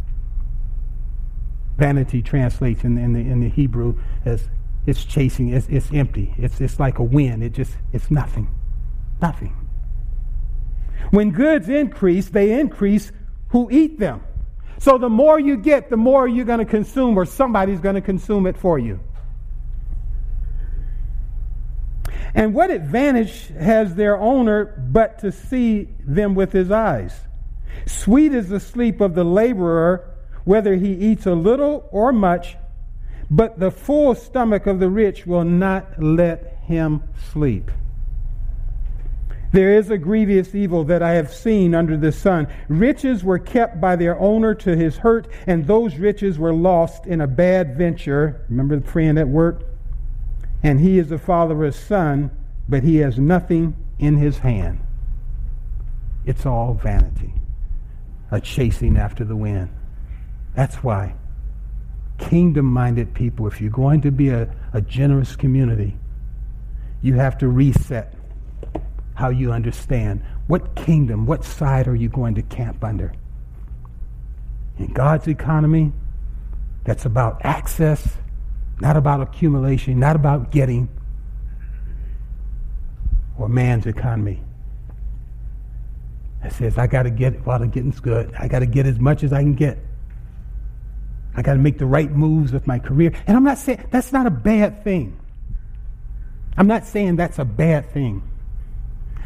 Vanity 1.77 2.21
translates 2.21 2.83
in, 2.83 2.97
in, 2.97 3.13
the, 3.13 3.19
in 3.19 3.41
the 3.41 3.49
Hebrew 3.49 3.99
as 4.23 4.49
it's 4.86 5.04
chasing, 5.04 5.50
it's, 5.50 5.67
it's 5.67 5.91
empty. 5.91 6.34
It's, 6.38 6.62
it's 6.62 6.80
like 6.80 7.00
a 7.00 7.04
wind. 7.04 7.43
It 7.43 7.54
just, 7.54 7.74
it's 7.91 8.12
nothing. 8.12 8.48
Nothing. 9.21 9.56
When 11.12 11.32
goods 11.32 11.69
increase, 11.69 12.30
they 12.30 12.60
increase 12.60 13.12
who 13.50 13.69
eat 13.71 14.00
them. 14.00 14.24
So 14.80 14.98
the 14.98 15.10
more 15.10 15.39
you 15.39 15.58
get, 15.58 15.89
the 15.89 15.98
more 15.98 16.28
you're 16.28 16.45
going 16.45 16.60
to 16.60 16.65
consume, 16.65 17.17
or 17.17 17.26
somebody's 17.26 17.80
going 17.80 17.95
to 17.95 18.02
consume 18.02 18.45
it 18.45 18.58
for 18.58 18.78
you. 18.78 19.00
And 22.34 22.54
what 22.54 22.69
advantage 22.69 23.48
has 23.58 23.95
their 23.95 24.19
owner 24.19 24.65
but 24.65 25.19
to 25.19 25.32
see 25.32 25.88
them 26.06 26.36
with 26.36 26.52
his 26.52 26.69
eyes? 26.69 27.17
Sweet 27.86 28.34
is 28.34 28.50
the 28.50 28.60
sleep 28.60 29.00
of 29.00 29.15
the 29.15 29.24
laborer, 29.24 30.13
whether 30.43 30.76
he 30.76 30.93
eats 30.93 31.26
a 31.26 31.34
little 31.34 31.88
or 31.91 32.12
much, 32.12 32.58
but 33.29 33.59
the 33.59 33.71
full 33.71 34.15
stomach 34.15 34.67
of 34.67 34.79
the 34.79 34.89
rich 34.89 35.25
will 35.25 35.43
not 35.43 36.01
let 36.01 36.57
him 36.63 37.03
sleep. 37.31 37.71
There 39.51 39.77
is 39.77 39.89
a 39.89 39.97
grievous 39.97 40.53
evil 40.53 40.83
that 40.85 41.01
I 41.01 41.13
have 41.13 41.33
seen 41.33 41.73
under 41.73 41.95
the 41.95 42.11
sun. 42.11 42.47
Riches 42.67 43.23
were 43.23 43.39
kept 43.39 43.79
by 43.79 43.95
their 43.95 44.19
owner 44.19 44.53
to 44.55 44.75
his 44.75 44.97
hurt, 44.97 45.29
and 45.47 45.65
those 45.65 45.95
riches 45.95 46.38
were 46.38 46.53
lost 46.53 47.05
in 47.05 47.21
a 47.21 47.27
bad 47.27 47.77
venture. 47.77 48.45
Remember 48.49 48.77
the 48.77 48.88
friend 48.88 49.17
at 49.17 49.29
work? 49.29 49.63
And 50.61 50.79
he 50.79 50.99
is 50.99 51.07
the 51.07 51.17
father's 51.17 51.77
son, 51.77 52.31
but 52.67 52.83
he 52.83 52.97
has 52.97 53.17
nothing 53.17 53.77
in 53.97 54.17
his 54.17 54.39
hand. 54.39 54.79
It's 56.25 56.45
all 56.45 56.73
vanity, 56.73 57.33
a 58.31 58.41
chasing 58.41 58.97
after 58.97 59.23
the 59.23 59.35
wind. 59.38 59.69
That's 60.53 60.83
why 60.83 61.15
kingdom 62.17 62.65
minded 62.65 63.13
people, 63.13 63.47
if 63.47 63.60
you're 63.60 63.69
going 63.69 64.01
to 64.01 64.12
be 64.12 64.30
a, 64.30 64.54
a 64.73 64.82
generous 64.82 65.36
community, 65.36 65.97
you 67.01 67.15
have 67.15 67.38
to 67.39 67.47
reset 67.47 68.13
how 69.13 69.30
you 69.30 69.51
understand 69.51 70.23
what 70.47 70.75
kingdom, 70.75 71.25
what 71.25 71.43
side 71.43 71.88
are 71.88 71.95
you 71.95 72.10
going 72.10 72.36
to 72.36 72.41
camp 72.43 72.84
under. 72.84 73.13
In 74.78 74.93
God's 74.93 75.28
economy, 75.28 75.93
that's 76.84 77.06
about 77.06 77.41
access, 77.43 78.17
not 78.82 78.97
about 78.97 79.21
accumulation, 79.21 79.99
not 79.99 80.15
about 80.15 80.51
getting, 80.51 80.89
or 83.38 83.49
man's 83.49 83.86
economy 83.86 84.41
that 86.45 86.54
says, 86.54 86.78
I 86.78 86.86
got 86.86 87.04
to 87.04 87.10
get 87.10 87.45
while 87.45 87.58
the 87.58 87.65
getting's 87.65 87.99
good. 87.99 88.32
I 88.38 88.47
got 88.47 88.60
to 88.60 88.67
get 88.67 88.86
as 88.86 88.99
much 88.99 89.23
as 89.23 89.34
I 89.34 89.41
can 89.41 89.56
get. 89.56 89.80
I 91.36 91.41
got 91.41 91.54
to 91.54 91.60
make 91.60 91.78
the 91.78 91.86
right 91.86 92.10
moves 92.10 92.52
with 92.54 92.65
my 92.65 92.80
career. 92.80 93.12
And 93.28 93.36
I'm 93.36 93.43
not 93.43 93.58
saying 93.58 93.88
that's 93.91 94.13
not 94.13 94.26
a 94.26 94.32
bad 94.32 94.84
thing. 94.84 95.19
I'm 96.58 96.67
not 96.67 96.86
saying 96.86 97.17
that's 97.17 97.39
a 97.39 97.45
bad 97.45 97.91
thing. 97.91 98.24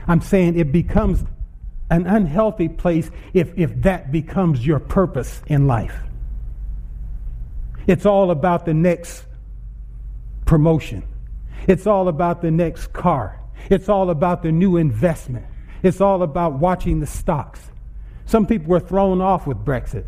I'm 0.07 0.21
saying 0.21 0.57
it 0.57 0.71
becomes 0.71 1.23
an 1.91 2.07
unhealthy 2.07 2.67
place 2.67 3.09
if, 3.33 3.57
if 3.57 3.81
that 3.83 4.11
becomes 4.11 4.65
your 4.65 4.79
purpose 4.79 5.41
in 5.47 5.67
life. 5.67 5.95
It's 7.85 8.05
all 8.05 8.31
about 8.31 8.65
the 8.65 8.73
next 8.73 9.25
promotion. 10.45 11.03
It's 11.67 11.85
all 11.85 12.07
about 12.07 12.41
the 12.41 12.51
next 12.51 12.93
car. 12.93 13.39
It's 13.69 13.89
all 13.89 14.09
about 14.09 14.41
the 14.41 14.51
new 14.51 14.77
investment. 14.77 15.45
It's 15.83 16.01
all 16.01 16.23
about 16.23 16.53
watching 16.53 16.99
the 16.99 17.07
stocks. 17.07 17.59
Some 18.25 18.47
people 18.47 18.67
were 18.67 18.79
thrown 18.79 19.21
off 19.21 19.45
with 19.47 19.57
Brexit. 19.57 20.05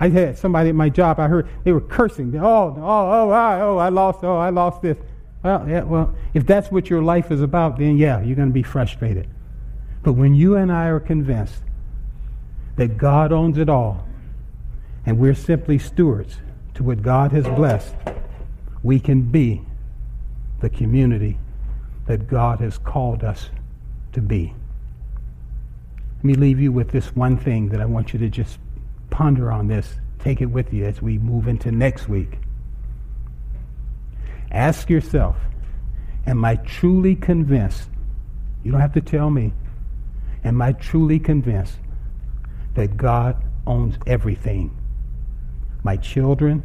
I 0.00 0.08
had 0.08 0.38
somebody 0.38 0.68
at 0.68 0.74
my 0.74 0.88
job, 0.88 1.18
I 1.18 1.26
heard 1.26 1.48
they 1.64 1.72
were 1.72 1.80
cursing. 1.80 2.34
Oh, 2.36 2.42
oh, 2.44 2.80
oh, 2.80 3.28
oh, 3.28 3.30
I, 3.30 3.60
oh, 3.60 3.78
I 3.78 3.88
lost, 3.88 4.20
oh, 4.22 4.36
I 4.36 4.50
lost 4.50 4.82
this. 4.82 4.96
Well, 5.42 5.68
yeah, 5.68 5.82
well, 5.82 6.14
if 6.34 6.46
that's 6.46 6.70
what 6.70 6.90
your 6.90 7.02
life 7.02 7.30
is 7.30 7.40
about, 7.40 7.78
then 7.78 7.96
yeah, 7.96 8.20
you're 8.20 8.36
going 8.36 8.48
to 8.48 8.54
be 8.54 8.62
frustrated. 8.62 9.28
But 10.02 10.12
when 10.12 10.34
you 10.34 10.56
and 10.56 10.70
I 10.70 10.86
are 10.86 11.00
convinced 11.00 11.62
that 12.76 12.96
God 12.96 13.32
owns 13.32 13.58
it 13.58 13.68
all, 13.68 14.06
and 15.04 15.18
we're 15.18 15.34
simply 15.34 15.78
stewards 15.78 16.38
to 16.74 16.82
what 16.82 17.02
God 17.02 17.32
has 17.32 17.44
blessed, 17.44 17.94
we 18.82 19.00
can 19.00 19.22
be 19.22 19.62
the 20.60 20.70
community 20.70 21.38
that 22.06 22.28
God 22.28 22.60
has 22.60 22.78
called 22.78 23.24
us 23.24 23.50
to 24.12 24.20
be. 24.20 24.54
Let 26.16 26.24
me 26.24 26.34
leave 26.34 26.60
you 26.60 26.72
with 26.72 26.90
this 26.90 27.14
one 27.14 27.36
thing 27.36 27.68
that 27.68 27.80
I 27.80 27.84
want 27.84 28.12
you 28.12 28.18
to 28.20 28.28
just 28.28 28.58
ponder 29.10 29.50
on 29.50 29.68
this. 29.68 29.96
Take 30.18 30.40
it 30.40 30.46
with 30.46 30.72
you 30.72 30.84
as 30.84 31.00
we 31.00 31.18
move 31.18 31.48
into 31.48 31.70
next 31.70 32.08
week. 32.08 32.38
Ask 34.50 34.90
yourself, 34.90 35.36
am 36.26 36.44
I 36.44 36.56
truly 36.56 37.14
convinced? 37.14 37.88
You 38.62 38.72
don't 38.72 38.80
have 38.80 38.94
to 38.94 39.00
tell 39.00 39.30
me. 39.30 39.52
Am 40.44 40.60
I 40.60 40.72
truly 40.72 41.18
convinced 41.18 41.78
that 42.74 42.96
God 42.96 43.42
owns 43.66 43.96
everything? 44.06 44.76
My 45.82 45.96
children, 45.96 46.64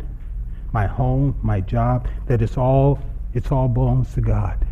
my 0.73 0.87
home, 0.87 1.37
my 1.41 1.61
job, 1.61 2.07
that 2.27 2.41
it's 2.41 2.57
all 2.57 2.99
it's 3.33 3.51
all 3.51 3.67
belongs 3.67 4.13
to 4.13 4.21
God. 4.21 4.65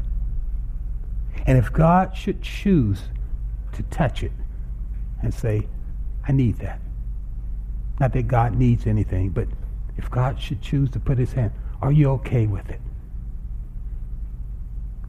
And 1.47 1.57
if 1.57 1.71
God 1.71 2.15
should 2.15 2.41
choose 2.41 3.01
to 3.73 3.84
touch 3.84 4.23
it 4.23 4.31
and 5.21 5.34
say, 5.34 5.67
I 6.27 6.31
need 6.31 6.57
that. 6.60 6.81
Not 8.02 8.14
that 8.14 8.28
God 8.28 8.56
needs 8.56 8.88
anything, 8.88 9.30
but 9.30 9.48
if 9.96 10.10
God 10.10 10.42
should 10.42 10.60
choose 10.60 10.90
to 10.90 11.00
put 11.00 11.20
his 11.20 11.34
hand, 11.34 11.52
are 11.84 11.92
you 11.92 12.10
okay 12.14 12.48
with 12.48 12.68
it? 12.68 12.82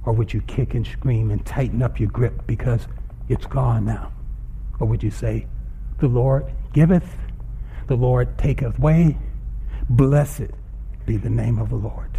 Or 0.05 0.13
would 0.13 0.35
you 0.35 0.43
kick 0.43 0.75
and 0.75 0.87
scream 0.87 1.31
and 1.31 1.43
tighten 1.47 1.83
up 1.83 1.99
your 1.99 2.11
grip 2.11 2.47
because 2.47 2.87
it's 3.31 3.47
gone 3.47 3.87
now? 3.87 4.13
Or 4.79 4.87
would 4.87 5.03
you 5.03 5.11
say, 5.11 5.47
The 6.01 6.07
Lord 6.07 6.53
giveth, 6.75 7.17
the 7.87 7.97
Lord 7.97 8.37
taketh 8.37 8.79
away, 8.79 9.17
blessed 9.88 10.51
be 11.07 11.17
the 11.17 11.31
name 11.31 11.59
of 11.59 11.71
the 11.71 11.77
Lord? 11.77 12.11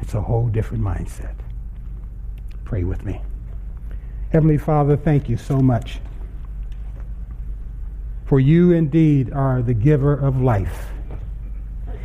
It's 0.00 0.14
a 0.14 0.20
whole 0.20 0.48
different 0.48 0.82
mindset. 0.82 1.36
Pray 2.64 2.82
with 2.82 3.04
me. 3.04 3.22
Heavenly 4.32 4.58
Father, 4.58 4.96
thank 4.96 5.28
you 5.28 5.36
so 5.36 5.60
much. 5.60 6.00
For 8.26 8.40
you 8.40 8.72
indeed 8.72 9.32
are 9.32 9.62
the 9.62 9.74
giver 9.74 10.12
of 10.12 10.40
life. 10.40 10.86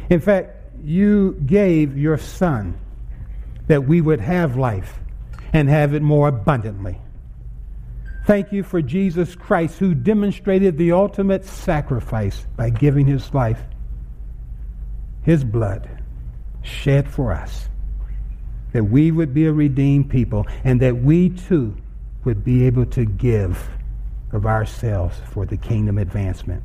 In 0.10 0.20
fact, 0.20 0.56
you 0.84 1.34
gave 1.46 1.98
your 1.98 2.18
Son 2.18 2.80
that 3.68 3.88
we 3.88 4.02
would 4.02 4.20
have 4.20 4.56
life 4.56 5.00
and 5.54 5.68
have 5.68 5.94
it 5.94 6.02
more 6.02 6.28
abundantly. 6.28 7.00
Thank 8.26 8.52
you 8.52 8.64
for 8.64 8.82
Jesus 8.82 9.36
Christ, 9.36 9.80
who 9.80 9.96
demonstrated 9.96 10.78
the 10.78 10.92
ultimate 10.92 11.44
sacrifice 11.44 12.46
by 12.56 12.70
giving 12.70 13.08
his 13.08 13.34
life, 13.34 13.62
his 15.24 15.44
blood, 15.44 15.90
shed 16.62 17.10
for 17.10 17.34
us, 17.34 17.68
that 18.74 18.84
we 18.84 19.12
would 19.12 19.34
be 19.34 19.48
a 19.48 19.52
redeemed 19.54 20.10
people 20.10 20.46
and 20.64 20.80
that 20.82 21.02
we 21.02 21.30
too 21.30 21.76
would 22.24 22.44
be 22.44 22.66
able 22.66 22.86
to 22.86 23.06
give 23.06 23.70
of 24.32 24.46
ourselves 24.46 25.18
for 25.32 25.46
the 25.46 25.58
kingdom 25.58 25.98
advancement. 25.98 26.64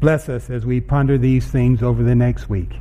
Bless 0.00 0.28
us 0.28 0.50
as 0.50 0.66
we 0.66 0.80
ponder 0.80 1.16
these 1.16 1.46
things 1.46 1.82
over 1.82 2.02
the 2.02 2.14
next 2.14 2.48
week. 2.48 2.76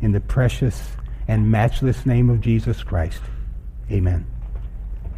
In 0.00 0.12
the 0.12 0.20
precious 0.20 0.90
and 1.26 1.50
matchless 1.50 2.04
name 2.04 2.28
of 2.28 2.40
Jesus 2.40 2.82
Christ. 2.82 3.22
Amen. 3.90 4.33